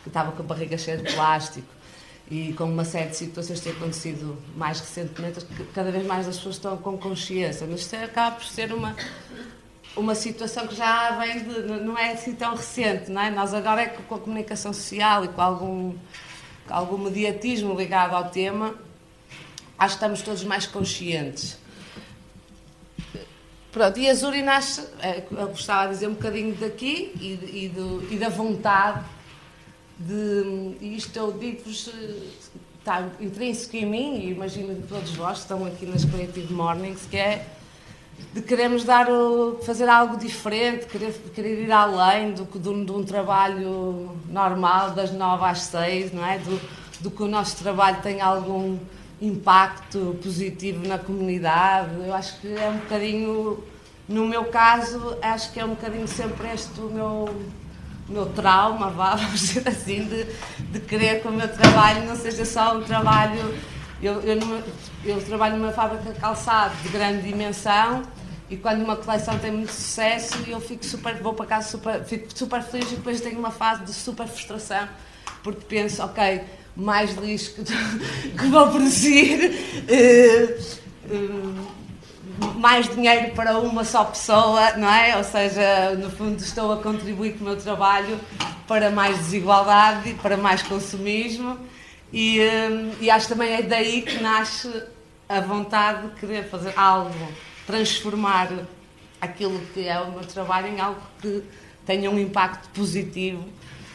que 0.03 0.09
estava 0.09 0.33
com 0.33 0.43
a 0.43 0.47
barriga 0.47 0.77
cheia 0.77 0.97
de 0.97 1.13
plástico, 1.13 1.77
e 2.31 2.53
com 2.55 2.65
uma 2.65 2.85
série 2.85 3.11
de 3.11 3.17
situações 3.17 3.61
que 3.61 3.69
têm 3.69 3.77
acontecido 3.77 4.37
mais 4.57 4.81
recentemente, 4.81 5.47
cada 5.73 5.93
vez 5.93 6.05
mais 6.05 6.27
as 6.27 6.37
pessoas 6.37 6.57
estão 6.57 6.77
com 6.77 6.99
consciência, 6.99 7.67
mas 7.71 7.81
isto 7.81 7.95
acaba 7.95 8.37
por 8.37 8.45
ser 8.45 8.73
uma, 8.73 8.97
uma 9.97 10.15
situação 10.15 10.67
que 10.67 10.75
já 10.75 11.13
vem 11.19 11.45
de, 11.45 11.61
não 11.85 11.97
é 11.97 12.13
assim 12.13 12.35
tão 12.35 12.57
recente, 12.57 13.11
não 13.13 13.21
é? 13.21 13.31
Nós 13.31 13.55
agora 13.55 13.83
é 13.83 13.87
com 13.87 14.15
a 14.17 14.19
comunicação 14.19 14.73
social 14.73 15.25
e 15.25 15.29
com 15.29 15.41
algum, 15.41 15.95
com 16.67 16.75
algum 16.75 16.99
mediatismo 16.99 17.75
ligado 17.75 18.15
ao 18.15 18.29
tema, 18.29 18.75
acho 19.79 19.95
que 19.95 20.05
estamos 20.05 20.23
todos 20.23 20.45
mais 20.45 20.67
conscientes. 20.67 21.59
Pronto, 23.77 23.99
e 23.99 24.09
as 24.09 24.23
urinas, 24.23 24.91
é, 25.01 25.23
eu 25.31 25.49
gostava 25.49 25.89
de 25.89 25.95
dizer 25.95 26.09
um 26.09 26.15
bocadinho 26.15 26.55
daqui 26.55 27.13
e, 27.21 27.65
e, 27.65 27.69
do, 27.69 28.09
e 28.11 28.17
da 28.17 28.31
vontade 28.31 29.05
de. 29.99 30.77
E 30.81 30.97
isto 30.97 31.15
eu 31.15 31.31
digo-vos, 31.33 31.91
está 32.79 33.07
intrínseco 33.21 33.77
em 33.77 33.85
mim, 33.85 34.19
e 34.21 34.31
imagino 34.31 34.75
que 34.77 34.89
todos 34.89 35.11
vós 35.11 35.41
estão 35.41 35.67
aqui 35.67 35.85
nas 35.85 36.07
Creative 36.07 36.51
Mornings, 36.55 37.03
que 37.11 37.19
é 37.19 37.47
de 38.33 38.41
queremos 38.41 38.83
dar 38.83 39.11
o, 39.11 39.59
fazer 39.63 39.91
algo 39.91 40.17
diferente, 40.17 40.87
querer, 40.87 41.13
querer 41.35 41.65
ir 41.65 41.71
além 41.71 42.33
do 42.33 42.47
que 42.47 42.59
de 42.59 42.71
um, 42.71 42.83
de 42.83 42.93
um 42.93 43.05
trabalho 43.05 44.17
normal, 44.29 44.93
das 44.93 45.13
nove 45.13 45.45
às 45.45 45.61
seis, 45.63 46.13
não 46.13 46.25
é? 46.25 46.39
Do, 46.39 46.59
do 47.01 47.11
que 47.11 47.23
o 47.23 47.29
nosso 47.29 47.57
trabalho 47.57 48.01
tem 48.01 48.23
algum 48.23 48.79
impacto 49.21 50.17
positivo 50.23 50.87
na 50.87 50.99
comunidade. 50.99 51.91
Eu 52.05 52.15
acho 52.15 52.41
que 52.41 52.55
é 52.55 52.69
um 52.69 52.79
bocadinho, 52.79 53.65
no 54.09 54.27
meu 54.27 54.45
caso, 54.47 55.17
acho 55.23 55.53
que 55.53 55.61
é 55.61 55.65
um 55.65 55.71
bocadinho 55.71 56.07
sempre 56.07 56.49
este 56.49 56.81
o 56.81 56.91
meu, 56.91 57.43
meu 58.09 58.27
trauma, 58.27 58.91
vamos 59.17 59.41
dizer 59.41 59.69
assim, 59.69 60.05
de, 60.05 60.25
de 60.71 60.81
querer 60.81 61.23
que 61.23 61.29
o 61.29 61.33
meu 61.33 61.49
trabalho 61.49 62.05
não 62.07 62.17
seja 62.17 62.45
só 62.45 62.77
um 62.77 62.83
trabalho. 62.83 63.55
Eu, 64.03 64.21
eu, 64.21 64.39
eu 65.05 65.25
trabalho 65.25 65.57
numa 65.57 65.73
fábrica 65.73 66.13
de 66.13 66.21
calçado 66.21 66.77
de 66.83 66.91
grande 66.91 67.23
dimensão 67.23 68.03
e 68.51 68.57
quando 68.57 68.83
uma 68.83 68.95
coleção 68.95 69.39
tem 69.39 69.51
muito 69.51 69.73
sucesso 69.73 70.37
eu 70.47 70.61
fico 70.61 70.85
super, 70.85 71.15
vou 71.23 71.33
para 71.33 71.47
casa 71.47 71.69
super, 71.71 72.05
fico 72.05 72.27
super 72.37 72.63
feliz 72.63 72.93
e 72.93 72.97
depois 72.97 73.23
tenho 73.23 73.39
uma 73.39 73.51
fase 73.51 73.85
de 73.85 73.95
super 73.95 74.29
frustração 74.29 74.87
porque 75.43 75.65
penso, 75.67 76.03
ok, 76.03 76.43
mais 76.77 77.15
lixo 77.17 77.55
que, 77.55 77.65
que 78.37 78.47
vou 78.49 78.71
produzir, 78.71 79.51
uh, 79.89 81.15
uh, 81.15 82.57
mais 82.59 82.89
dinheiro 82.89 83.35
para 83.35 83.59
uma 83.59 83.85
só 83.85 84.05
pessoa, 84.05 84.73
não 84.77 84.93
é? 84.93 85.17
Ou 85.17 85.25
seja, 85.25 85.95
no 85.97 86.11
fundo 86.11 86.39
estou 86.39 86.73
a 86.73 86.77
contribuir 86.77 87.35
com 87.35 87.45
o 87.45 87.49
meu 87.49 87.57
trabalho 87.57 88.21
para 88.69 88.91
mais 88.91 89.17
desigualdade, 89.17 90.15
para 90.15 90.37
mais 90.37 90.63
consumismo 90.63 91.59
e, 92.13 92.41
uh, 92.41 92.97
e 93.01 93.11
acho 93.11 93.29
também 93.29 93.53
é 93.53 93.63
daí 93.63 94.03
que 94.03 94.21
nasce 94.23 94.71
a 95.29 95.41
vontade 95.41 96.09
de 96.09 96.21
querer 96.21 96.49
fazer 96.49 96.73
algo, 96.77 97.15
transformar 97.67 98.49
aquilo 99.21 99.59
que 99.73 99.89
é 99.89 99.99
o 99.99 100.13
meu 100.13 100.25
trabalho 100.25 100.69
em 100.69 100.81
algo 100.81 101.01
que 101.21 101.43
tenha 101.85 102.11
um 102.11 102.19
impacto 102.19 102.69
positivo 102.71 103.45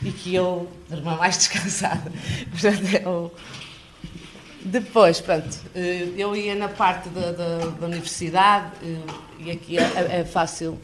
e 0.03 0.11
que 0.11 0.33
eu 0.33 0.69
durma 0.89 1.15
mais 1.15 1.37
descansada. 1.39 2.11
Portanto, 2.49 2.83
eu... 3.03 3.33
Depois, 4.63 5.19
pronto, 5.19 5.57
eh, 5.73 6.09
eu 6.15 6.35
ia 6.35 6.53
na 6.53 6.69
parte 6.69 7.09
da, 7.09 7.31
da, 7.31 7.57
da 7.57 7.85
universidade 7.87 8.71
eh, 8.83 9.13
e 9.39 9.51
aqui 9.51 9.77
é, 9.79 10.19
é 10.19 10.23
fácil. 10.23 10.79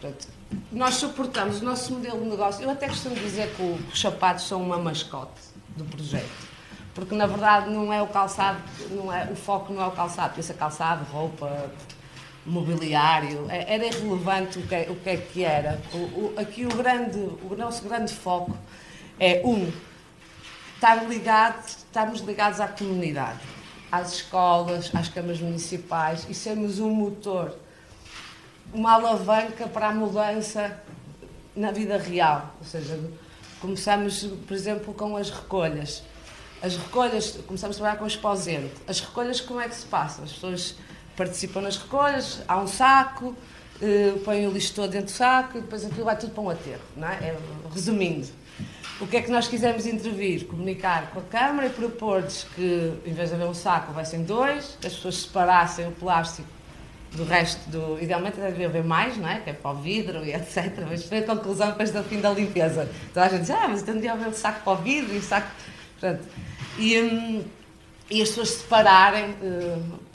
Pronto, 0.00 0.28
nós 0.72 0.94
suportamos 0.94 1.60
o 1.60 1.64
nosso 1.64 1.92
modelo 1.92 2.22
de 2.22 2.30
negócio. 2.30 2.62
Eu 2.62 2.70
até 2.70 2.88
costumo 2.88 3.14
dizer 3.16 3.54
que 3.54 3.62
os 3.92 4.00
sapatos 4.00 4.48
são 4.48 4.62
uma 4.62 4.78
mascote 4.78 5.40
do 5.76 5.84
projeto. 5.84 6.46
Porque 6.94 7.14
na 7.14 7.26
verdade 7.26 7.68
não 7.68 7.92
é 7.92 8.00
o 8.00 8.06
calçado, 8.06 8.58
não 8.90 9.12
é, 9.12 9.30
o 9.30 9.36
foco 9.36 9.72
não 9.72 9.82
é 9.82 9.86
o 9.86 9.90
calçado, 9.90 10.34
pensa 10.34 10.54
calçado, 10.54 11.04
roupa, 11.12 11.70
mobiliário, 12.46 13.46
é, 13.50 13.74
era 13.74 13.86
irrelevante 13.86 14.58
o 14.58 14.66
que, 14.66 14.74
é, 14.74 14.86
o 14.88 14.94
que 14.94 15.10
é 15.10 15.16
que 15.16 15.44
era. 15.44 15.80
O, 15.92 15.96
o, 15.96 16.34
aqui 16.36 16.64
o, 16.64 16.68
grande, 16.68 17.18
o 17.18 17.54
nosso 17.56 17.82
grande 17.82 18.14
foco 18.14 18.56
é, 19.18 19.42
um, 19.44 19.70
estar 20.74 21.04
ligado, 21.08 21.66
estarmos 21.66 22.20
ligados 22.20 22.60
à 22.60 22.68
comunidade, 22.68 23.40
às 23.90 24.14
escolas, 24.14 24.90
às 24.94 25.08
câmaras 25.08 25.40
municipais 25.40 26.26
e 26.28 26.34
sermos 26.34 26.78
um 26.78 26.90
motor, 26.90 27.56
uma 28.72 28.94
alavanca 28.94 29.66
para 29.66 29.88
a 29.88 29.92
mudança 29.92 30.80
na 31.54 31.72
vida 31.72 31.98
real. 31.98 32.54
Ou 32.60 32.66
seja, 32.66 32.98
começamos, 33.60 34.22
por 34.46 34.54
exemplo, 34.54 34.94
com 34.94 35.16
as 35.16 35.30
recolhas. 35.30 36.02
As 36.62 36.76
recolhas, 36.76 37.38
começamos 37.46 37.76
a 37.76 37.78
trabalhar 37.78 37.98
com 37.98 38.04
o 38.04 38.08
exposente. 38.08 38.72
As 38.86 39.00
recolhas, 39.00 39.40
como 39.40 39.60
é 39.60 39.68
que 39.68 39.74
se 39.74 39.86
passam? 39.86 40.24
As 40.24 40.32
pessoas 40.32 40.74
participam 41.16 41.62
nas 41.62 41.76
recolhas, 41.76 42.42
há 42.46 42.58
um 42.58 42.66
saco, 42.66 43.26
uh, 43.80 44.18
põem 44.24 44.46
o 44.46 44.50
lixo 44.50 44.74
todo 44.74 44.90
dentro 44.90 45.06
do 45.06 45.16
saco 45.16 45.58
e 45.58 45.60
depois 45.60 45.84
aquilo 45.84 46.04
vai 46.04 46.16
tudo 46.16 46.32
para 46.32 46.42
um 46.42 46.50
aterro, 46.50 46.82
não 46.96 47.08
é? 47.08 47.14
é 47.14 47.36
resumindo, 47.72 48.28
o 48.98 49.06
que 49.06 49.18
é 49.18 49.22
que 49.22 49.30
nós 49.30 49.46
quisemos 49.46 49.84
intervir? 49.86 50.46
Comunicar 50.46 51.10
com 51.10 51.20
a 51.20 51.22
Câmara 51.22 51.66
e 51.66 51.70
propor-lhes 51.70 52.46
que, 52.54 52.94
em 53.04 53.12
vez 53.12 53.28
de 53.28 53.34
haver 53.34 53.46
um 53.46 53.52
saco, 53.52 53.88
houvessem 53.88 54.24
dois, 54.24 54.78
que 54.80 54.86
as 54.86 54.94
pessoas 54.94 55.16
separassem 55.16 55.86
o 55.86 55.92
plástico 55.92 56.48
do 57.12 57.24
resto 57.24 57.68
do. 57.68 58.02
Idealmente 58.02 58.38
deve 58.38 58.64
haver 58.64 58.82
mais, 58.82 59.18
não 59.18 59.28
é? 59.28 59.40
Que 59.40 59.50
é 59.50 59.52
para 59.52 59.70
o 59.70 59.74
vidro 59.74 60.24
e 60.24 60.32
etc. 60.32 60.72
Mas 60.88 61.04
foi 61.04 61.18
a 61.18 61.22
conclusão 61.24 61.68
depois 61.68 61.90
do 61.90 62.02
fim 62.04 62.20
da 62.20 62.30
limpeza. 62.30 62.88
Então 63.10 63.22
a 63.22 63.28
gente 63.28 63.42
diz, 63.42 63.50
ah, 63.50 63.68
mas 63.68 63.82
então 63.82 63.94
devia 63.94 64.12
haver 64.12 64.28
um 64.28 64.32
saco 64.32 64.62
para 64.62 64.72
o 64.72 64.76
vidro 64.76 65.14
e 65.14 65.18
um 65.18 65.22
saco. 65.22 65.50
E, 66.78 66.98
hum, 66.98 67.44
e 68.10 68.22
as 68.22 68.30
pessoas 68.30 68.50
separarem. 68.50 69.30
Uh, 69.42 70.05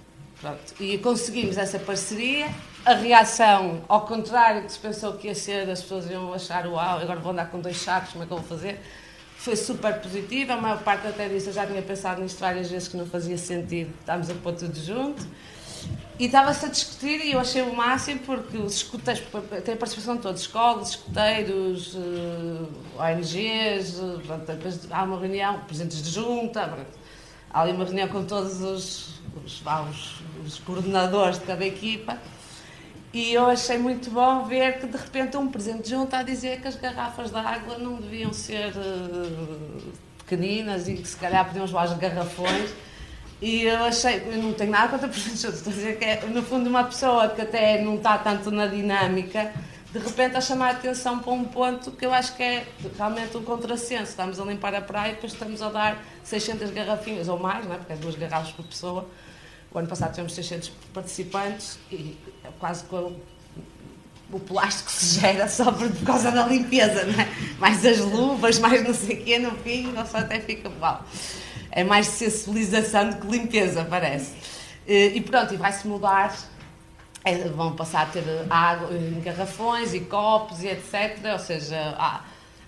Pronto. 0.41 0.73
E 0.79 0.97
conseguimos 0.97 1.57
essa 1.57 1.77
parceria. 1.79 2.49
A 2.83 2.95
reação, 2.95 3.83
ao 3.87 4.07
contrário 4.07 4.63
que 4.63 4.71
se 4.71 4.79
pensou 4.79 5.13
que 5.13 5.27
ia 5.27 5.35
ser, 5.35 5.69
as 5.69 5.83
pessoas 5.83 6.09
iam 6.09 6.33
achar 6.33 6.65
uau, 6.65 6.97
agora 6.97 7.19
vou 7.19 7.31
andar 7.31 7.51
com 7.51 7.59
dois 7.59 7.77
sacos, 7.77 8.11
como 8.11 8.23
é 8.23 8.27
que 8.27 8.33
eu 8.33 8.37
vou 8.37 8.47
fazer? 8.47 8.79
Foi 9.37 9.55
super 9.55 10.01
positiva. 10.01 10.53
A 10.53 10.57
maior 10.57 10.81
parte 10.81 11.07
até 11.07 11.29
disso 11.29 11.49
eu 11.49 11.53
já 11.53 11.65
tinha 11.67 11.81
pensado 11.83 12.21
nisto 12.21 12.39
várias 12.39 12.71
vezes 12.71 12.87
que 12.87 12.97
não 12.97 13.05
fazia 13.05 13.37
sentido. 13.37 13.93
Estávamos 13.99 14.31
a 14.31 14.33
pôr 14.33 14.53
tudo 14.53 14.79
junto. 14.79 15.23
E 16.19 16.25
estava-se 16.25 16.65
a 16.65 16.69
discutir 16.69 17.19
e 17.25 17.31
eu 17.31 17.39
achei 17.39 17.61
o 17.63 17.75
máximo 17.75 18.19
porque 18.21 18.57
os 18.57 18.75
escuteiros, 18.75 19.23
tem 19.63 19.73
a 19.73 19.77
participação 19.77 20.15
de 20.15 20.21
todos, 20.21 20.41
escolas, 20.41 20.89
escuteiros, 20.89 21.95
uh, 21.95 22.69
ONGs, 22.99 23.99
uh, 23.99 24.21
pronto, 24.25 24.45
depois 24.45 24.91
há 24.91 25.03
uma 25.03 25.19
reunião, 25.19 25.59
presidentes 25.61 26.03
de 26.03 26.11
junta, 26.11 26.67
pronto, 26.67 27.00
há 27.53 27.61
ali 27.61 27.71
uma 27.71 27.85
reunião 27.85 28.07
com 28.07 28.23
todos 28.23 28.61
os, 28.61 29.21
os, 29.45 29.61
os 29.63 30.21
os 30.45 30.59
coordenadores 30.59 31.39
de 31.39 31.45
cada 31.45 31.65
equipa, 31.65 32.17
e 33.13 33.33
eu 33.33 33.45
achei 33.45 33.77
muito 33.77 34.09
bom 34.09 34.45
ver 34.45 34.79
que 34.79 34.87
de 34.87 34.97
repente 34.97 35.35
um 35.35 35.47
presidente 35.49 35.89
junto 35.89 36.15
a 36.15 36.23
dizer 36.23 36.61
que 36.61 36.67
as 36.67 36.75
garrafas 36.75 37.29
de 37.29 37.37
água 37.37 37.77
não 37.77 37.95
deviam 37.95 38.31
ser 38.31 38.71
uh, 38.71 39.91
pequeninas 40.19 40.87
e 40.87 40.95
que 40.95 41.07
se 41.07 41.17
calhar 41.17 41.45
podiam 41.45 41.65
levar 41.65 41.87
os 41.87 41.93
garrafões. 41.97 42.71
E 43.41 43.63
eu 43.63 43.83
achei, 43.83 44.23
eu 44.31 44.41
não 44.41 44.53
tenho 44.53 44.71
nada 44.71 44.87
contra 44.87 45.09
presidentes 45.09 45.41
juntos, 45.41 45.57
estou 45.57 45.73
a 45.73 45.75
dizer 45.75 45.97
que 45.97 46.05
é, 46.05 46.25
no 46.27 46.43
fundo, 46.43 46.69
uma 46.69 46.83
pessoa 46.85 47.27
que 47.27 47.41
até 47.41 47.81
não 47.81 47.95
está 47.95 48.17
tanto 48.17 48.49
na 48.51 48.67
dinâmica, 48.67 49.51
de 49.91 49.99
repente 49.99 50.37
a 50.37 50.41
chamar 50.41 50.67
a 50.67 50.71
atenção 50.71 51.19
para 51.19 51.31
um 51.33 51.43
ponto 51.43 51.91
que 51.91 52.05
eu 52.05 52.13
acho 52.13 52.35
que 52.35 52.43
é 52.43 52.67
realmente 52.97 53.35
um 53.35 53.43
contrassenso. 53.43 54.11
Estamos 54.11 54.39
a 54.39 54.45
limpar 54.45 54.73
a 54.73 54.81
praia 54.81 55.11
e 55.11 55.15
depois 55.15 55.33
estamos 55.33 55.61
a 55.61 55.69
dar 55.69 56.03
600 56.23 56.71
garrafinhas 56.71 57.27
ou 57.27 57.37
mais, 57.37 57.65
não 57.65 57.73
é? 57.73 57.77
porque 57.77 57.93
é 57.93 57.95
duas 57.97 58.15
garrafas 58.15 58.51
por 58.51 58.65
pessoa 58.65 59.07
o 59.73 59.79
ano 59.79 59.87
passado 59.87 60.11
tivemos 60.11 60.33
600 60.33 60.69
participantes 60.93 61.79
e 61.91 62.17
quase 62.59 62.83
com 62.85 63.15
o 64.31 64.39
plástico 64.39 64.91
se 64.91 65.19
gera 65.19 65.47
só 65.47 65.71
por, 65.71 65.89
causa 66.05 66.31
da 66.31 66.45
limpeza, 66.45 67.05
não 67.05 67.19
é? 67.19 67.27
Mais 67.57 67.85
as 67.85 67.99
luvas, 67.99 68.59
mais 68.59 68.83
não 68.83 68.93
sei 68.93 69.17
o 69.17 69.23
quê, 69.23 69.39
no 69.39 69.51
fim, 69.57 69.93
só 70.09 70.17
até 70.17 70.39
fica 70.39 70.69
uau. 70.79 71.05
É 71.69 71.83
mais 71.83 72.07
sensibilização 72.07 73.09
do 73.09 73.15
que 73.17 73.27
limpeza, 73.27 73.85
parece. 73.85 74.33
E 74.85 75.21
pronto, 75.21 75.53
e 75.53 75.57
vai-se 75.57 75.87
mudar, 75.87 76.33
é, 76.33 76.37
vão 77.55 77.75
passar 77.75 78.03
a 78.03 78.05
ter 78.07 78.23
água 78.49 78.89
em 78.93 79.21
garrafões 79.21 79.93
e 79.93 80.01
copos 80.01 80.63
e 80.63 80.67
etc. 80.67 81.19
Ou 81.31 81.39
seja, 81.39 81.95
há 81.97 82.21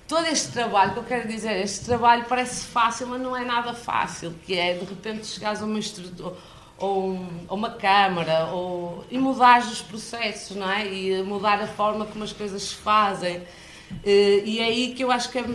todo 0.08 0.28
este 0.28 0.52
trabalho, 0.52 0.94
que 0.94 1.00
eu 1.00 1.04
quero 1.04 1.28
dizer, 1.28 1.60
este 1.62 1.86
trabalho 1.86 2.26
parece 2.30 2.66
fácil, 2.66 3.08
mas 3.08 3.22
não 3.22 3.36
é 3.36 3.44
nada 3.44 3.74
fácil, 3.74 4.34
que 4.46 4.58
é 4.58 4.74
de 4.76 4.86
repente 4.86 5.26
chegares 5.26 5.62
a 5.62 5.66
uma 5.66 5.80
estrutura 5.80 6.36
ou, 6.78 7.12
um, 7.12 7.46
uma 7.50 7.72
câmara, 7.72 8.48
ou, 8.48 9.06
e 9.10 9.18
mudar 9.18 9.62
os 9.62 9.82
processos, 9.82 10.56
não 10.56 10.70
é? 10.70 10.86
E 10.86 11.24
mudar 11.24 11.62
a 11.62 11.68
forma 11.68 12.06
como 12.06 12.24
as 12.24 12.34
coisas 12.34 12.62
se 12.62 12.76
fazem. 12.76 13.42
E 14.04 14.60
é 14.60 14.66
aí 14.66 14.94
que 14.94 15.04
eu 15.04 15.12
acho 15.12 15.30
que 15.30 15.40
é 15.40 15.46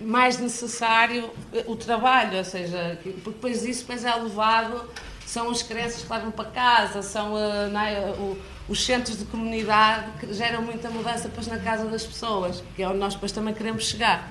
mais 0.00 0.38
necessário 0.38 1.30
o 1.66 1.76
trabalho, 1.76 2.38
ou 2.38 2.44
seja, 2.44 2.98
porque 3.02 3.30
depois 3.30 3.64
isso 3.64 3.80
depois 3.82 4.04
é 4.04 4.14
levado, 4.14 4.88
são 5.30 5.48
as 5.48 5.62
crianças 5.62 6.02
que 6.02 6.12
levam 6.12 6.32
para 6.32 6.50
casa, 6.50 7.02
são 7.02 7.38
é, 7.38 8.10
o, 8.18 8.36
os 8.68 8.84
centros 8.84 9.16
de 9.16 9.24
comunidade 9.26 10.10
que 10.18 10.34
geram 10.34 10.60
muita 10.60 10.90
mudança 10.90 11.28
depois 11.28 11.46
na 11.46 11.58
casa 11.58 11.86
das 11.86 12.04
pessoas, 12.04 12.64
que 12.74 12.82
é 12.82 12.88
onde 12.88 12.98
nós 12.98 13.14
depois 13.14 13.30
também 13.30 13.54
queremos 13.54 13.84
chegar. 13.84 14.28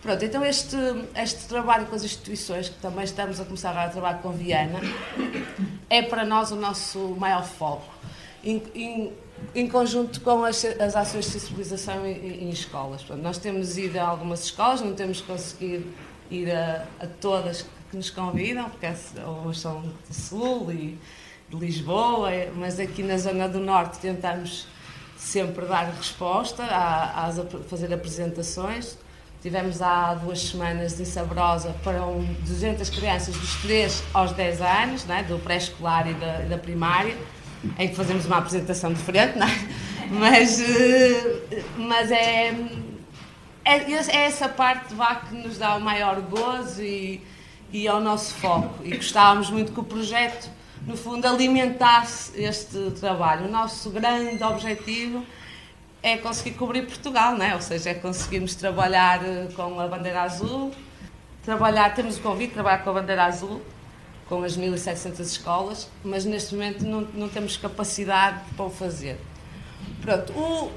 Pronto, 0.00 0.24
então 0.24 0.42
este, 0.42 0.76
este 1.14 1.46
trabalho 1.46 1.84
com 1.84 1.94
as 1.94 2.02
instituições, 2.04 2.70
que 2.70 2.76
também 2.76 3.04
estamos 3.04 3.38
a 3.38 3.44
começar 3.44 3.76
a 3.76 3.86
trabalhar 3.90 4.22
com 4.22 4.30
Viana, 4.30 4.80
é 5.90 6.00
para 6.00 6.24
nós 6.24 6.50
o 6.50 6.56
nosso 6.56 6.98
maior 7.18 7.44
foco. 7.44 7.92
Em, 8.42 8.62
em, 8.74 9.12
em 9.54 9.68
conjunto 9.68 10.22
com 10.22 10.42
as, 10.42 10.64
as, 10.64 10.96
ações 10.96 11.26
de 11.26 11.32
sensibilização 11.32 12.06
em, 12.06 12.44
em 12.44 12.48
escolas. 12.48 13.02
Portanto, 13.02 13.22
nós 13.22 13.36
temos 13.36 13.76
ido 13.76 13.98
a 13.98 14.04
algumas 14.04 14.44
escolas, 14.44 14.80
não 14.80 14.94
temos 14.94 15.20
conseguido 15.20 15.92
ir 16.30 16.50
a, 16.50 16.86
a 16.98 17.06
todas 17.06 17.66
que 17.90 17.96
nos 17.96 18.10
convidam, 18.10 18.70
porque 18.70 18.86
algumas 19.24 19.58
são 19.58 19.82
de 20.08 20.14
Sul 20.14 20.72
e 20.72 20.98
de 21.48 21.56
Lisboa, 21.56 22.30
mas 22.54 22.78
aqui 22.78 23.02
na 23.02 23.18
Zona 23.18 23.48
do 23.48 23.58
Norte 23.58 23.98
tentamos 23.98 24.66
sempre 25.16 25.66
dar 25.66 25.86
resposta, 25.86 26.62
a, 26.62 27.26
a 27.26 27.32
fazer 27.68 27.92
apresentações. 27.92 28.96
Tivemos 29.42 29.82
há 29.82 30.14
duas 30.14 30.40
semanas 30.40 31.00
em 31.00 31.04
Sabrosa 31.04 31.74
para 31.82 32.04
um, 32.04 32.24
200 32.46 32.88
crianças 32.90 33.34
dos 33.34 33.54
3 33.62 34.04
aos 34.14 34.32
10 34.32 34.60
anos, 34.60 35.04
né, 35.06 35.22
do 35.24 35.38
pré-escolar 35.38 36.08
e 36.08 36.14
da, 36.14 36.40
da, 36.42 36.58
primária, 36.58 37.16
em 37.78 37.88
que 37.88 37.96
fazemos 37.96 38.26
uma 38.26 38.38
apresentação 38.38 38.92
diferente, 38.92 39.38
é? 39.38 40.08
mas, 40.12 40.60
eh, 40.60 41.62
mas 41.76 42.10
é, 42.10 42.48
é, 43.64 43.76
é, 43.76 44.26
essa 44.26 44.48
parte 44.48 44.94
vá, 44.94 45.16
que 45.16 45.34
nos 45.34 45.58
dá 45.58 45.74
o 45.76 45.80
maior 45.80 46.20
gozo 46.20 46.82
e, 46.82 47.22
e 47.72 47.86
é 47.86 47.94
o 47.94 48.00
nosso 48.00 48.34
foco. 48.34 48.84
E 48.84 48.96
gostávamos 48.96 49.50
muito 49.50 49.72
que 49.72 49.80
o 49.80 49.84
projeto, 49.84 50.50
no 50.86 50.96
fundo, 50.96 51.26
alimentasse 51.26 52.32
este 52.40 52.90
trabalho. 52.92 53.46
O 53.46 53.50
nosso 53.50 53.90
grande 53.90 54.42
objetivo 54.42 55.24
é 56.02 56.16
conseguir 56.16 56.52
cobrir 56.52 56.86
Portugal, 56.86 57.36
né? 57.36 57.54
ou 57.54 57.60
seja, 57.60 57.90
é 57.90 57.94
conseguirmos 57.94 58.54
trabalhar 58.54 59.22
eh, 59.22 59.48
com 59.54 59.78
a 59.78 59.86
bandeira 59.86 60.22
azul, 60.22 60.72
trabalhar, 61.44 61.94
temos 61.94 62.16
o 62.16 62.20
convite 62.20 62.48
de 62.48 62.54
trabalhar 62.54 62.78
com 62.78 62.90
a 62.90 62.92
bandeira 62.94 63.24
azul, 63.24 63.60
com 64.26 64.42
as 64.42 64.56
1.700 64.56 65.20
escolas, 65.20 65.90
mas 66.02 66.24
neste 66.24 66.54
momento 66.54 66.84
não, 66.86 67.02
não 67.12 67.28
temos 67.28 67.56
capacidade 67.56 68.40
para 68.56 68.64
o 68.64 68.70
fazer. 68.70 69.20
Pronto, 70.00 70.32
o, 70.32 70.72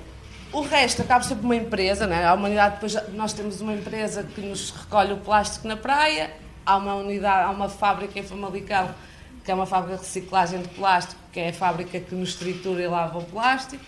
o 0.51 0.61
resto 0.61 1.01
acaba 1.01 1.23
sempre 1.23 1.45
uma 1.45 1.55
empresa, 1.55 2.05
né? 2.05 2.25
a 2.25 2.33
humanidade 2.33 2.75
depois 2.75 2.97
nós 3.13 3.31
temos 3.31 3.61
uma 3.61 3.73
empresa 3.73 4.23
que 4.23 4.41
nos 4.41 4.71
recolhe 4.71 5.13
o 5.13 5.17
plástico 5.17 5.67
na 5.67 5.77
praia, 5.77 6.31
há 6.65 6.77
uma 6.77 6.95
unidade, 6.95 7.47
há 7.47 7.51
uma 7.51 7.69
fábrica 7.69 8.19
em 8.19 8.23
Famalicão 8.23 8.93
que 9.43 9.51
é 9.51 9.53
uma 9.53 9.65
fábrica 9.65 9.97
de 9.97 10.03
reciclagem 10.03 10.61
de 10.61 10.69
plástico, 10.69 11.19
que 11.31 11.39
é 11.39 11.49
a 11.49 11.53
fábrica 11.53 11.99
que 11.99 12.15
nos 12.15 12.35
tritura 12.35 12.81
e 12.81 12.87
lava 12.87 13.19
o 13.19 13.23
plástico. 13.23 13.83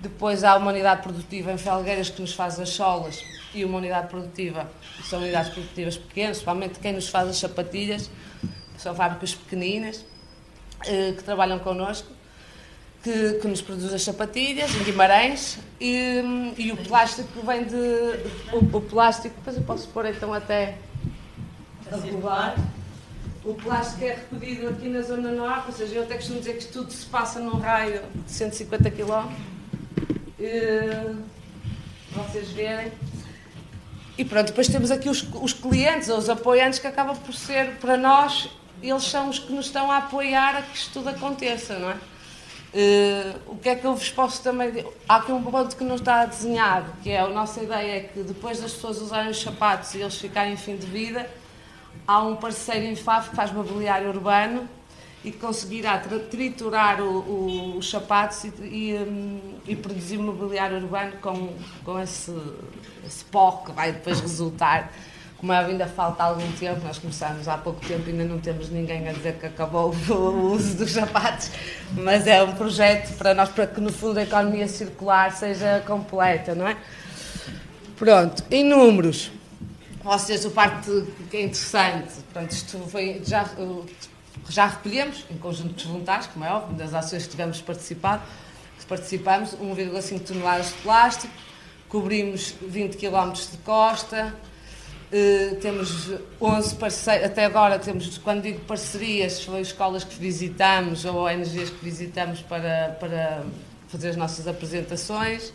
Depois 0.00 0.44
há 0.44 0.56
uma 0.56 0.70
unidade 0.70 1.02
produtiva 1.02 1.52
em 1.52 1.58
Felgueiras 1.58 2.08
que 2.08 2.20
nos 2.20 2.32
faz 2.32 2.58
as 2.58 2.70
solas 2.70 3.22
e 3.52 3.64
uma 3.64 3.78
unidade 3.78 4.08
produtiva, 4.08 4.70
são 5.04 5.20
unidades 5.20 5.52
produtivas 5.52 5.96
pequenas, 5.96 6.36
principalmente 6.36 6.78
quem 6.78 6.92
nos 6.92 7.08
faz 7.08 7.28
as 7.28 7.38
sapatilhas, 7.38 8.10
são 8.76 8.94
fábricas 8.94 9.34
pequeninas 9.34 10.04
eh, 10.86 11.12
que 11.16 11.24
trabalham 11.24 11.58
connosco, 11.58 12.08
que, 13.02 13.34
que 13.34 13.48
nos 13.48 13.60
produz 13.60 13.92
as 13.92 14.02
sapatilhas 14.02 14.74
em 14.74 14.84
Guimarães 14.84 15.58
e, 15.80 16.22
e 16.56 16.72
o 16.72 16.76
plástico 16.76 17.44
vem 17.44 17.64
de. 17.64 17.74
O, 18.52 18.76
o, 18.76 18.80
plástico, 18.82 19.34
depois 19.36 19.56
eu 19.56 19.62
posso 19.62 19.88
pôr 19.88 20.06
então 20.06 20.32
até 20.32 20.76
a 21.92 21.96
regular. 21.96 22.56
O 23.44 23.54
plástico 23.54 24.04
é 24.04 24.14
recolhido 24.14 24.68
aqui 24.68 24.88
na 24.88 25.00
Zona 25.00 25.30
Norte, 25.32 25.68
ou 25.68 25.72
seja, 25.72 25.94
eu 25.94 26.02
até 26.02 26.16
costumo 26.16 26.38
dizer 26.38 26.58
que 26.58 26.66
tudo 26.66 26.92
se 26.92 27.06
passa 27.06 27.40
num 27.40 27.58
raio 27.58 28.02
de 28.26 28.30
150 28.30 28.90
km 28.90 29.28
uh, 30.38 31.22
vocês 32.12 32.50
verem. 32.50 32.92
E 34.16 34.24
pronto, 34.24 34.48
depois 34.48 34.68
temos 34.68 34.90
aqui 34.90 35.08
os, 35.08 35.26
os 35.40 35.52
clientes, 35.52 36.08
os 36.08 36.28
apoiantes, 36.28 36.78
que 36.78 36.86
acabam 36.86 37.16
por 37.16 37.32
ser, 37.32 37.76
para 37.76 37.96
nós, 37.96 38.50
eles 38.82 39.04
são 39.04 39.28
os 39.28 39.38
que 39.38 39.52
nos 39.52 39.66
estão 39.66 39.90
a 39.90 39.98
apoiar 39.98 40.56
a 40.56 40.62
que 40.62 40.76
isto 40.76 40.92
tudo 40.94 41.08
aconteça, 41.08 41.78
não 41.78 41.90
é? 41.90 41.96
Uh, 42.74 43.52
o 43.52 43.56
que 43.56 43.70
é 43.70 43.74
que 43.76 43.86
eu 43.86 43.94
vos 43.94 44.10
posso 44.10 44.42
também 44.42 44.68
dizer? 44.68 44.86
Há 45.08 45.16
aqui 45.16 45.32
um 45.32 45.42
ponto 45.42 45.74
que 45.74 45.84
não 45.84 45.94
está 45.94 46.26
desenhado, 46.26 46.92
que 47.02 47.10
é 47.10 47.20
a 47.20 47.28
nossa 47.28 47.62
ideia 47.62 47.96
é 47.96 48.00
que 48.00 48.22
depois 48.22 48.60
das 48.60 48.72
pessoas 48.72 49.00
usarem 49.00 49.30
os 49.30 49.40
sapatos 49.40 49.94
e 49.94 50.02
eles 50.02 50.16
ficarem 50.16 50.52
em 50.52 50.56
fim 50.56 50.76
de 50.76 50.86
vida, 50.86 51.26
há 52.08 52.22
um 52.22 52.34
parceiro 52.36 52.86
em 52.86 52.96
FAF 52.96 53.28
que 53.28 53.36
faz 53.36 53.52
mobiliário 53.52 54.08
urbano 54.08 54.66
e 55.22 55.30
conseguirá 55.30 55.98
triturar 55.98 57.02
o, 57.02 57.18
o, 57.18 57.76
os 57.76 57.90
sapatos 57.90 58.44
e, 58.44 58.48
e, 58.62 58.94
um, 58.94 59.40
e, 59.66 59.76
produzir 59.76 60.16
mobiliário 60.16 60.78
urbano 60.78 61.12
com, 61.20 61.52
com 61.84 62.00
esse, 62.00 62.34
esse 63.06 63.22
pó 63.26 63.62
que 63.66 63.72
vai 63.72 63.92
depois 63.92 64.20
resultar. 64.20 64.90
Como 65.36 65.52
é, 65.52 65.58
ainda 65.58 65.86
falta 65.86 66.24
algum 66.24 66.50
tempo, 66.52 66.80
nós 66.84 66.98
começamos 66.98 67.46
há 67.46 67.58
pouco 67.58 67.84
tempo, 67.86 68.08
ainda 68.08 68.24
não 68.24 68.40
temos 68.40 68.70
ninguém 68.70 69.06
a 69.06 69.12
dizer 69.12 69.34
que 69.34 69.46
acabou 69.46 69.94
o 70.08 70.52
uso 70.52 70.78
dos 70.78 70.90
sapatos, 70.90 71.50
mas 71.92 72.26
é 72.26 72.42
um 72.42 72.54
projeto 72.54 73.16
para 73.18 73.34
nós, 73.34 73.50
para 73.50 73.66
que 73.66 73.80
no 73.80 73.92
fundo 73.92 74.18
a 74.18 74.22
economia 74.22 74.66
circular 74.66 75.30
seja 75.32 75.82
completa, 75.86 76.54
não 76.54 76.66
é? 76.66 76.76
Pronto, 77.96 78.42
em 78.50 78.64
números, 78.64 79.30
vocês, 80.02 80.46
a 80.46 80.50
parte 80.50 80.90
que 81.30 81.36
é 81.36 81.42
interessante, 81.42 82.14
pronto, 82.32 82.50
isto 82.52 82.78
foi, 82.90 83.20
já 83.24 83.44
já 84.48 84.66
recolhemos, 84.66 85.24
em 85.30 85.36
conjunto 85.36 85.76
os 85.76 85.84
voluntários, 85.84 86.26
como 86.28 86.44
é 86.44 86.52
óbvio, 86.52 86.76
das 86.76 86.94
ações 86.94 87.24
que 87.24 87.30
tivemos 87.30 87.60
participado, 87.60 88.22
participamos, 88.88 89.50
1,5 89.50 90.20
toneladas 90.20 90.68
de 90.68 90.74
plástico, 90.82 91.32
cobrimos 91.88 92.54
20 92.62 92.96
km 92.96 93.32
de 93.32 93.58
costa, 93.58 94.34
Uh, 95.10 95.56
temos 95.56 96.10
11 96.38 96.74
parceiros, 96.74 97.24
até 97.24 97.46
agora 97.46 97.78
temos, 97.78 98.18
quando 98.18 98.42
digo 98.42 98.60
parcerias, 98.66 99.42
foi 99.42 99.62
escolas 99.62 100.04
que 100.04 100.14
visitamos 100.16 101.06
ou 101.06 101.24
ONGs 101.24 101.70
que 101.70 101.82
visitamos 101.82 102.42
para, 102.42 102.94
para 103.00 103.42
fazer 103.88 104.10
as 104.10 104.16
nossas 104.16 104.46
apresentações. 104.46 105.48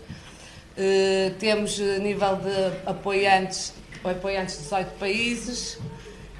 Uh, 0.75 1.35
temos 1.37 1.77
nível 1.77 2.35
de 2.37 2.89
apoiantes, 2.89 3.75
apoiantes 4.11 4.55
de 4.57 4.63
18 4.63 4.99
países, 4.99 5.79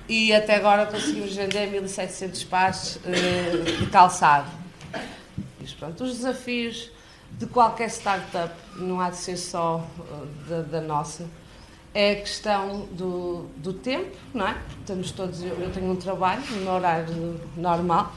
e 0.07 0.33
até 0.33 0.55
agora 0.55 0.85
conseguimos 0.85 1.35
vender 1.35 1.71
1.700 1.71 2.47
pares 2.47 2.95
uh, 2.97 3.79
de 3.79 3.87
calçado. 3.87 4.49
Pronto, 5.79 6.03
os 6.03 6.17
desafios 6.17 6.91
de 7.31 7.45
qualquer 7.45 7.89
startup, 7.89 8.53
não 8.75 8.99
há 8.99 9.09
de 9.09 9.17
ser 9.17 9.37
só 9.37 9.77
uh, 9.77 10.25
da, 10.47 10.61
da, 10.61 10.81
nossa, 10.81 11.25
é 11.93 12.11
a 12.11 12.15
questão 12.17 12.85
do, 12.91 13.45
do 13.57 13.73
tempo, 13.73 14.15
não 14.33 14.47
é? 14.47 14.57
Estamos 14.79 15.11
todos, 15.11 15.41
eu, 15.41 15.59
eu 15.59 15.71
tenho 15.71 15.91
um 15.91 15.95
trabalho 15.95 16.43
no 16.63 16.71
horário 16.71 17.39
normal, 17.55 18.13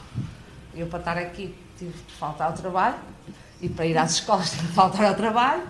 eu 0.74 0.86
para 0.86 0.98
estar 0.98 1.18
aqui 1.18 1.54
tive 1.78 1.92
de 1.92 2.12
faltar 2.14 2.48
ao 2.48 2.54
trabalho. 2.54 2.96
E 3.60 3.68
para 3.68 3.86
ir 3.86 3.96
às 3.96 4.12
escolas 4.12 4.50
tive 4.52 4.66
de 4.66 4.72
faltar 4.72 5.06
ao 5.06 5.14
trabalho 5.14 5.62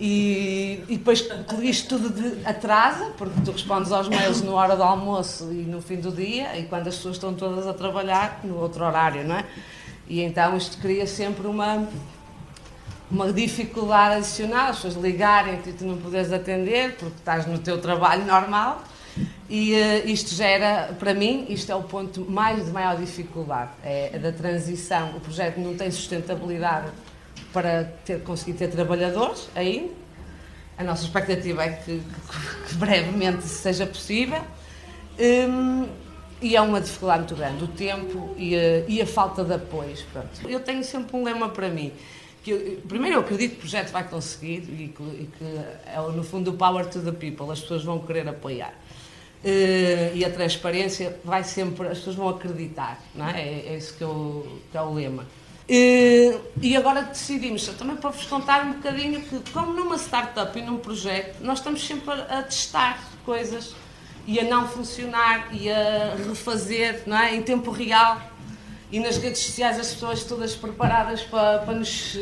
e, 0.00 0.84
e 0.88 0.96
depois 0.96 1.26
isto 1.60 1.96
tudo 1.96 2.10
de, 2.10 2.46
atrasa, 2.46 3.12
porque 3.18 3.40
tu 3.44 3.50
respondes 3.50 3.90
aos 3.90 4.08
mails 4.08 4.42
na 4.42 4.52
hora 4.52 4.76
do 4.76 4.82
almoço 4.82 5.50
e 5.50 5.64
no 5.64 5.82
fim 5.82 5.96
do 5.96 6.12
dia, 6.12 6.56
e 6.56 6.64
quando 6.64 6.86
as 6.86 6.96
pessoas 6.96 7.16
estão 7.16 7.34
todas 7.34 7.66
a 7.66 7.74
trabalhar, 7.74 8.40
no 8.44 8.60
outro 8.60 8.84
horário, 8.84 9.26
não 9.26 9.36
é? 9.36 9.44
E 10.06 10.20
então 10.20 10.56
isto 10.56 10.78
cria 10.78 11.04
sempre 11.04 11.48
uma, 11.48 11.88
uma 13.10 13.32
dificuldade 13.32 14.16
adicional, 14.16 14.68
as 14.68 14.76
pessoas 14.76 14.94
ligarem 14.94 15.60
e 15.66 15.72
tu 15.72 15.84
não 15.84 15.96
podes 15.98 16.32
atender 16.32 16.94
porque 16.94 17.16
estás 17.16 17.46
no 17.46 17.58
teu 17.58 17.80
trabalho 17.80 18.24
normal. 18.24 18.84
E 19.50 19.72
uh, 19.72 20.08
isto 20.08 20.32
gera, 20.34 20.94
para 20.98 21.12
mim, 21.12 21.46
isto 21.48 21.72
é 21.72 21.74
o 21.74 21.82
ponto 21.82 22.24
mais 22.30 22.66
de 22.66 22.70
maior 22.70 22.96
dificuldade, 22.96 23.70
é 23.82 24.16
da 24.18 24.30
transição. 24.30 25.16
O 25.16 25.20
projeto 25.20 25.58
não 25.58 25.74
tem 25.74 25.90
sustentabilidade 25.90 26.88
para 27.52 27.84
ter, 28.04 28.22
conseguir 28.22 28.54
ter 28.54 28.68
trabalhadores 28.68 29.48
aí. 29.54 29.94
A 30.76 30.84
nossa 30.84 31.04
expectativa 31.04 31.64
é 31.64 31.70
que, 31.72 32.00
que, 32.00 32.68
que 32.68 32.74
brevemente 32.74 33.44
seja 33.44 33.86
possível. 33.86 34.40
Um, 35.18 35.88
e 36.40 36.54
é 36.54 36.60
uma 36.60 36.80
dificuldade 36.80 37.20
muito 37.20 37.34
grande, 37.34 37.64
o 37.64 37.68
tempo 37.68 38.34
e 38.36 38.54
a, 38.54 38.84
e 38.86 39.02
a 39.02 39.06
falta 39.06 39.42
de 39.44 39.54
apoios. 39.54 40.02
Pronto. 40.12 40.48
Eu 40.48 40.60
tenho 40.60 40.84
sempre 40.84 41.16
um 41.16 41.24
lema 41.24 41.48
para 41.48 41.68
mim. 41.68 41.92
Que 42.44 42.52
eu, 42.52 42.80
primeiro, 42.86 43.16
eu 43.16 43.20
acredito 43.20 43.52
que 43.52 43.56
o 43.56 43.60
projeto 43.60 43.90
vai 43.90 44.04
conseguir 44.04 44.58
e 44.58 44.88
que, 44.96 45.02
e 45.02 45.28
que 45.36 45.44
é, 45.86 46.00
no 46.14 46.22
fundo, 46.22 46.52
o 46.52 46.54
power 46.54 46.86
to 46.86 47.00
the 47.00 47.10
people, 47.10 47.50
as 47.50 47.60
pessoas 47.60 47.82
vão 47.82 47.98
querer 47.98 48.28
apoiar. 48.28 48.72
Uh, 49.44 50.16
e 50.16 50.24
a 50.24 50.30
transparência 50.30 51.18
vai 51.24 51.44
sempre, 51.44 51.86
as 51.88 51.98
pessoas 51.98 52.16
vão 52.16 52.28
acreditar, 52.28 53.00
não 53.14 53.28
é? 53.28 53.40
É, 53.40 53.66
é 53.68 53.76
isso 53.76 53.94
que, 53.94 54.02
eu, 54.02 54.60
que 54.70 54.76
é 54.76 54.82
o 54.82 54.92
lema. 54.94 55.26
E 55.68 56.74
agora 56.76 57.02
decidimos, 57.02 57.66
também 57.68 57.96
para 57.96 58.10
vos 58.10 58.24
contar 58.24 58.64
um 58.64 58.72
bocadinho, 58.72 59.20
que 59.20 59.38
como 59.52 59.74
numa 59.74 59.96
startup 59.96 60.58
e 60.58 60.62
num 60.62 60.78
projeto, 60.78 61.42
nós 61.42 61.58
estamos 61.58 61.86
sempre 61.86 62.10
a, 62.12 62.38
a 62.38 62.42
testar 62.42 62.98
coisas 63.24 63.74
e 64.26 64.40
a 64.40 64.44
não 64.44 64.66
funcionar 64.66 65.48
e 65.52 65.70
a 65.70 66.16
refazer 66.26 67.02
não 67.06 67.18
é? 67.18 67.34
em 67.34 67.42
tempo 67.42 67.70
real 67.70 68.18
e 68.90 68.98
nas 69.00 69.18
redes 69.18 69.42
sociais 69.42 69.78
as 69.78 69.92
pessoas 69.92 70.24
todas 70.24 70.56
preparadas 70.56 71.20
para, 71.22 71.58
para 71.58 71.74
nos. 71.74 72.14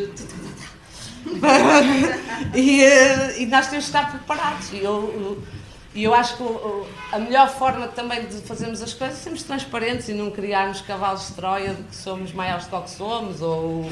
e, 2.54 2.82
eh, 2.82 3.42
e, 3.42 3.46
nós 3.46 3.68
temos 3.68 3.84
de 3.84 3.90
estar 3.90 4.10
preparados. 4.10 4.72
E 4.72 4.78
eu, 4.78 5.40
e 5.96 6.04
eu 6.04 6.12
acho 6.12 6.36
que 6.36 6.44
a 7.10 7.18
melhor 7.18 7.48
forma 7.48 7.88
também 7.88 8.26
de 8.26 8.36
fazermos 8.42 8.82
as 8.82 8.92
coisas 8.92 9.16
é 9.16 9.20
sermos 9.22 9.42
transparentes 9.42 10.10
e 10.10 10.12
não 10.12 10.30
criarmos 10.30 10.82
cavalos 10.82 11.28
de 11.28 11.32
Troia 11.32 11.72
de 11.72 11.82
que 11.84 11.96
somos 11.96 12.34
maiores 12.34 12.66
do 12.66 12.82
que 12.82 12.90
somos 12.90 13.40
ou 13.40 13.90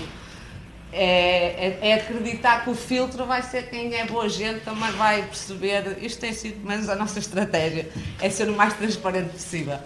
é, 0.92 1.78
é, 1.78 1.78
é, 1.80 1.94
acreditar 1.94 2.62
que 2.62 2.68
o 2.68 2.74
filtro 2.74 3.24
vai 3.24 3.42
ser 3.42 3.70
quem 3.70 3.94
é 3.94 4.04
boa 4.04 4.28
gente, 4.28 4.60
também 4.60 4.92
vai 4.92 5.22
perceber. 5.22 5.96
Isto 6.02 6.20
tem 6.20 6.34
sido 6.34 6.62
menos 6.62 6.90
a 6.90 6.94
nossa 6.94 7.18
estratégia, 7.18 7.88
é 8.20 8.28
ser 8.28 8.50
o 8.50 8.52
mais 8.52 8.74
transparente 8.74 9.30
possível. 9.30 9.78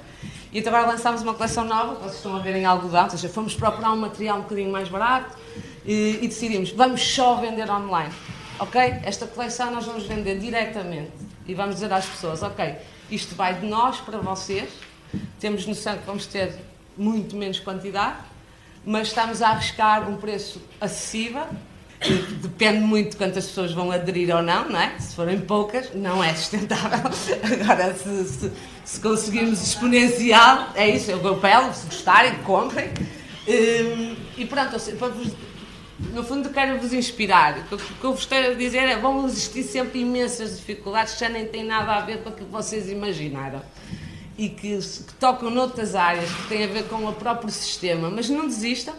E 0.52 0.59
então 0.59 0.74
agora 0.74 0.90
lançámos 0.90 1.22
uma 1.22 1.35
coleção 1.35 1.64
nova, 1.64 1.94
vocês 2.00 2.16
estão 2.16 2.35
a 2.35 2.40
ver 2.40 2.57
em 2.57 2.64
algodão, 2.64 3.04
ou 3.04 3.11
seja, 3.11 3.28
fomos 3.28 3.54
procurar 3.54 3.92
um 3.92 3.96
material 3.96 4.38
um 4.38 4.42
bocadinho 4.42 4.72
mais 4.72 4.88
barato 4.88 5.38
e, 5.87 6.18
e 6.20 6.26
decidimos, 6.26 6.72
vamos 6.72 7.00
só 7.00 7.37
vender 7.37 7.70
online. 7.70 8.12
Ok? 8.59 8.81
Esta 9.04 9.24
coleção 9.24 9.70
nós 9.70 9.85
vamos 9.85 10.04
vender 10.04 10.37
diretamente 10.40 11.27
e 11.48 11.54
vamos 11.54 11.76
dizer 11.76 11.92
às 11.92 12.04
pessoas: 12.04 12.42
ok, 12.42 12.76
isto 13.11 13.34
vai 13.34 13.54
de 13.54 13.66
nós 13.66 13.96
para 13.96 14.18
vocês, 14.18 14.68
temos 15.40 15.66
noção 15.66 15.96
que 15.96 16.06
vamos 16.06 16.26
ter 16.26 16.54
muito 16.96 17.34
menos 17.34 17.58
quantidade, 17.58 18.18
mas 18.84 19.08
estamos 19.08 19.40
a 19.40 19.48
arriscar 19.48 20.08
um 20.08 20.16
preço 20.18 20.61
acessível. 20.80 21.46
Depende 22.40 22.78
muito 22.78 23.11
de 23.11 23.16
quantas 23.16 23.46
pessoas 23.46 23.72
vão 23.72 23.90
aderir 23.90 24.32
ou 24.32 24.40
não, 24.40 24.68
não 24.68 24.78
é? 24.78 24.96
Se 25.00 25.16
forem 25.16 25.40
poucas, 25.40 25.92
não 25.94 26.22
é 26.22 26.32
sustentável. 26.32 27.11
Agora, 27.61 27.92
se, 27.92 28.24
se, 28.24 28.52
se 28.84 29.00
conseguirmos 29.00 29.61
exponencial, 29.61 30.68
é 30.76 30.88
isso, 30.88 31.11
eu 31.11 31.26
apelo, 31.28 31.74
se 31.74 31.87
gostarem, 31.87 32.37
comprem. 32.44 32.90
Hum, 33.48 34.14
e 34.37 34.44
pronto, 34.44 34.78
para 34.96 35.08
vos 35.08 35.32
no 35.98 36.22
fundo 36.22 36.50
quero 36.50 36.78
vos 36.78 36.92
inspirar. 36.92 37.58
O 37.72 37.76
que 37.76 38.04
eu 38.04 38.14
vos 38.14 38.24
quero 38.24 38.56
dizer 38.56 38.84
é 38.84 38.96
vão 38.96 39.26
existir 39.26 39.64
sempre 39.64 40.00
imensas 40.00 40.56
dificuldades 40.56 41.14
que 41.14 41.20
já 41.20 41.28
nem 41.28 41.46
têm 41.46 41.64
nada 41.64 41.92
a 41.92 42.00
ver 42.00 42.22
com 42.22 42.28
aquilo 42.28 42.46
que 42.46 42.52
vocês 42.52 42.88
imaginaram 42.88 43.62
e 44.37 44.48
que, 44.48 44.78
que 44.78 45.14
tocam 45.18 45.50
noutras 45.50 45.96
áreas 45.96 46.30
que 46.30 46.48
têm 46.48 46.64
a 46.64 46.68
ver 46.68 46.84
com 46.84 47.04
o 47.04 47.12
próprio 47.12 47.50
sistema, 47.50 48.08
mas 48.08 48.28
não 48.28 48.46
desistam. 48.46 48.94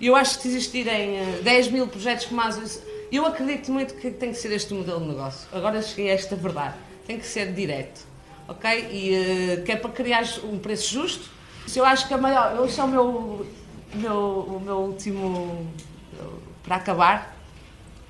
Eu 0.00 0.16
acho 0.16 0.36
que 0.36 0.42
se 0.42 0.48
existirem 0.48 1.40
10 1.42 1.66
eh, 1.66 1.70
mil 1.70 1.86
projetos 1.86 2.26
como 2.26 2.40
as 2.40 2.82
eu 3.12 3.26
acredito 3.26 3.72
muito 3.72 3.94
que 3.94 4.10
tem 4.10 4.30
que 4.30 4.38
ser 4.38 4.52
este 4.52 4.72
modelo 4.72 5.00
de 5.00 5.08
negócio. 5.08 5.48
Agora 5.52 5.82
cheguei 5.82 6.10
a 6.10 6.14
esta 6.14 6.36
verdade. 6.36 6.74
Tem 7.06 7.18
que 7.18 7.26
ser 7.26 7.52
direto, 7.52 8.06
ok? 8.46 8.88
E 8.92 9.58
uh, 9.58 9.64
que 9.64 9.72
é 9.72 9.76
para 9.76 9.90
criar 9.90 10.24
um 10.44 10.58
preço 10.58 10.94
justo. 10.94 11.28
Eu 11.74 11.84
acho 11.84 12.06
que 12.06 12.14
a 12.14 12.18
maior, 12.18 12.64
esse 12.64 12.78
é 12.78 12.84
o 12.84 12.88
meu, 12.88 13.46
meu, 13.94 14.16
o 14.16 14.60
meu 14.60 14.76
último 14.76 15.66
para 16.62 16.76
acabar, 16.76 17.36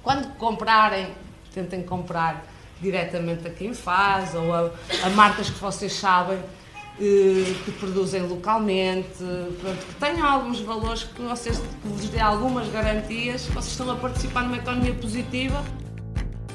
quando 0.03 0.35
comprarem, 0.37 1.09
tentem 1.53 1.83
comprar 1.83 2.45
diretamente 2.81 3.47
a 3.47 3.51
quem 3.51 3.75
faz 3.75 4.35
ou 4.35 4.55
a, 4.55 4.71
a 5.05 5.11
marcas 5.11 5.51
que 5.51 5.59
vocês 5.59 5.93
sabem 5.93 6.39
eh, 6.99 7.55
que 7.65 7.73
produzem 7.73 8.23
localmente, 8.23 9.19
pronto, 9.61 9.87
que 9.87 9.95
tenham 9.95 10.27
alguns 10.27 10.61
valores 10.61 11.05
que 11.05 11.23
vocês 11.23 11.59
que 11.59 11.89
vos 11.89 12.09
dê 12.09 12.21
algumas 12.21 12.69
garantias, 12.69 13.47
vocês 13.47 13.69
estão 13.69 13.91
a 13.91 13.97
participar 13.97 14.43
numa 14.43 14.57
economia 14.57 14.95
positiva 14.95 15.65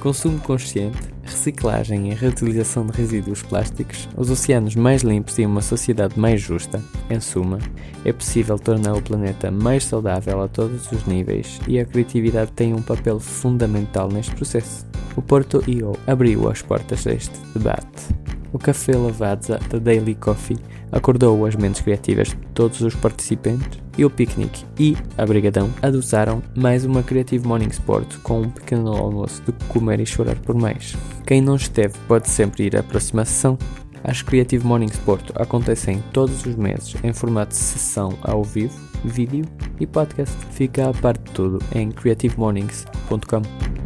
Consumo 0.05 0.39
consciente, 0.39 0.99
reciclagem 1.23 2.11
e 2.11 2.13
reutilização 2.13 2.85
de 2.85 2.95
resíduos 2.95 3.41
plásticos, 3.41 4.07
os 4.15 4.29
oceanos 4.29 4.75
mais 4.75 5.01
limpos 5.01 5.39
e 5.39 5.45
uma 5.47 5.63
sociedade 5.63 6.19
mais 6.19 6.39
justa, 6.39 6.79
em 7.09 7.19
suma, 7.19 7.57
é 8.05 8.13
possível 8.13 8.59
tornar 8.59 8.93
o 8.93 9.01
planeta 9.01 9.49
mais 9.49 9.83
saudável 9.83 10.43
a 10.43 10.47
todos 10.47 10.91
os 10.91 11.05
níveis 11.05 11.59
e 11.67 11.79
a 11.79 11.85
criatividade 11.85 12.51
tem 12.51 12.71
um 12.71 12.83
papel 12.83 13.19
fundamental 13.19 14.07
neste 14.07 14.35
processo. 14.35 14.85
O 15.15 15.23
Porto 15.23 15.63
IO 15.67 15.97
abriu 16.05 16.47
as 16.51 16.61
portas 16.61 17.03
deste 17.03 17.39
debate. 17.55 18.34
O 18.55 18.57
Café 18.57 18.95
Lavazza 18.95 19.59
da 19.69 19.77
Daily 19.77 20.15
Coffee 20.15 20.55
acordou 20.89 21.45
as 21.45 21.57
mentes 21.57 21.81
criativas 21.81 22.29
de 22.29 22.37
todos 22.53 22.79
os 22.79 22.95
participantes 22.95 23.81
e 23.97 24.05
o 24.05 24.09
Picnic 24.09 24.63
e 24.79 24.95
a 25.17 25.25
Brigadão 25.25 25.69
adoçaram 25.81 26.41
mais 26.55 26.85
uma 26.85 27.03
Creative 27.03 27.45
Morning 27.45 27.67
Sport 27.67 28.15
com 28.23 28.43
um 28.43 28.49
pequeno 28.49 28.95
almoço 28.95 29.41
de 29.41 29.51
comer 29.67 29.99
e 29.99 30.05
chorar 30.05 30.37
por 30.37 30.55
mais. 30.55 30.95
Quem 31.27 31.41
não 31.41 31.57
esteve 31.57 31.97
pode 32.07 32.29
sempre 32.29 32.63
ir 32.63 32.77
à 32.77 32.81
próxima 32.81 33.25
sessão. 33.25 33.57
As 34.05 34.21
Creative 34.21 34.65
Morning 34.65 34.85
Sport 34.85 35.31
acontecem 35.35 36.01
todos 36.13 36.45
os 36.45 36.55
meses 36.55 36.95
em 37.03 37.11
formato 37.11 37.49
de 37.49 37.57
sessão 37.57 38.17
ao 38.21 38.41
vivo, 38.41 38.79
vídeo 39.03 39.43
e 39.81 39.85
podcast. 39.85 40.33
Fica 40.51 40.87
a 40.87 40.93
parte 40.93 41.21
de 41.25 41.31
tudo 41.31 41.59
em 41.73 41.91
creativemornings.com. 41.91 43.84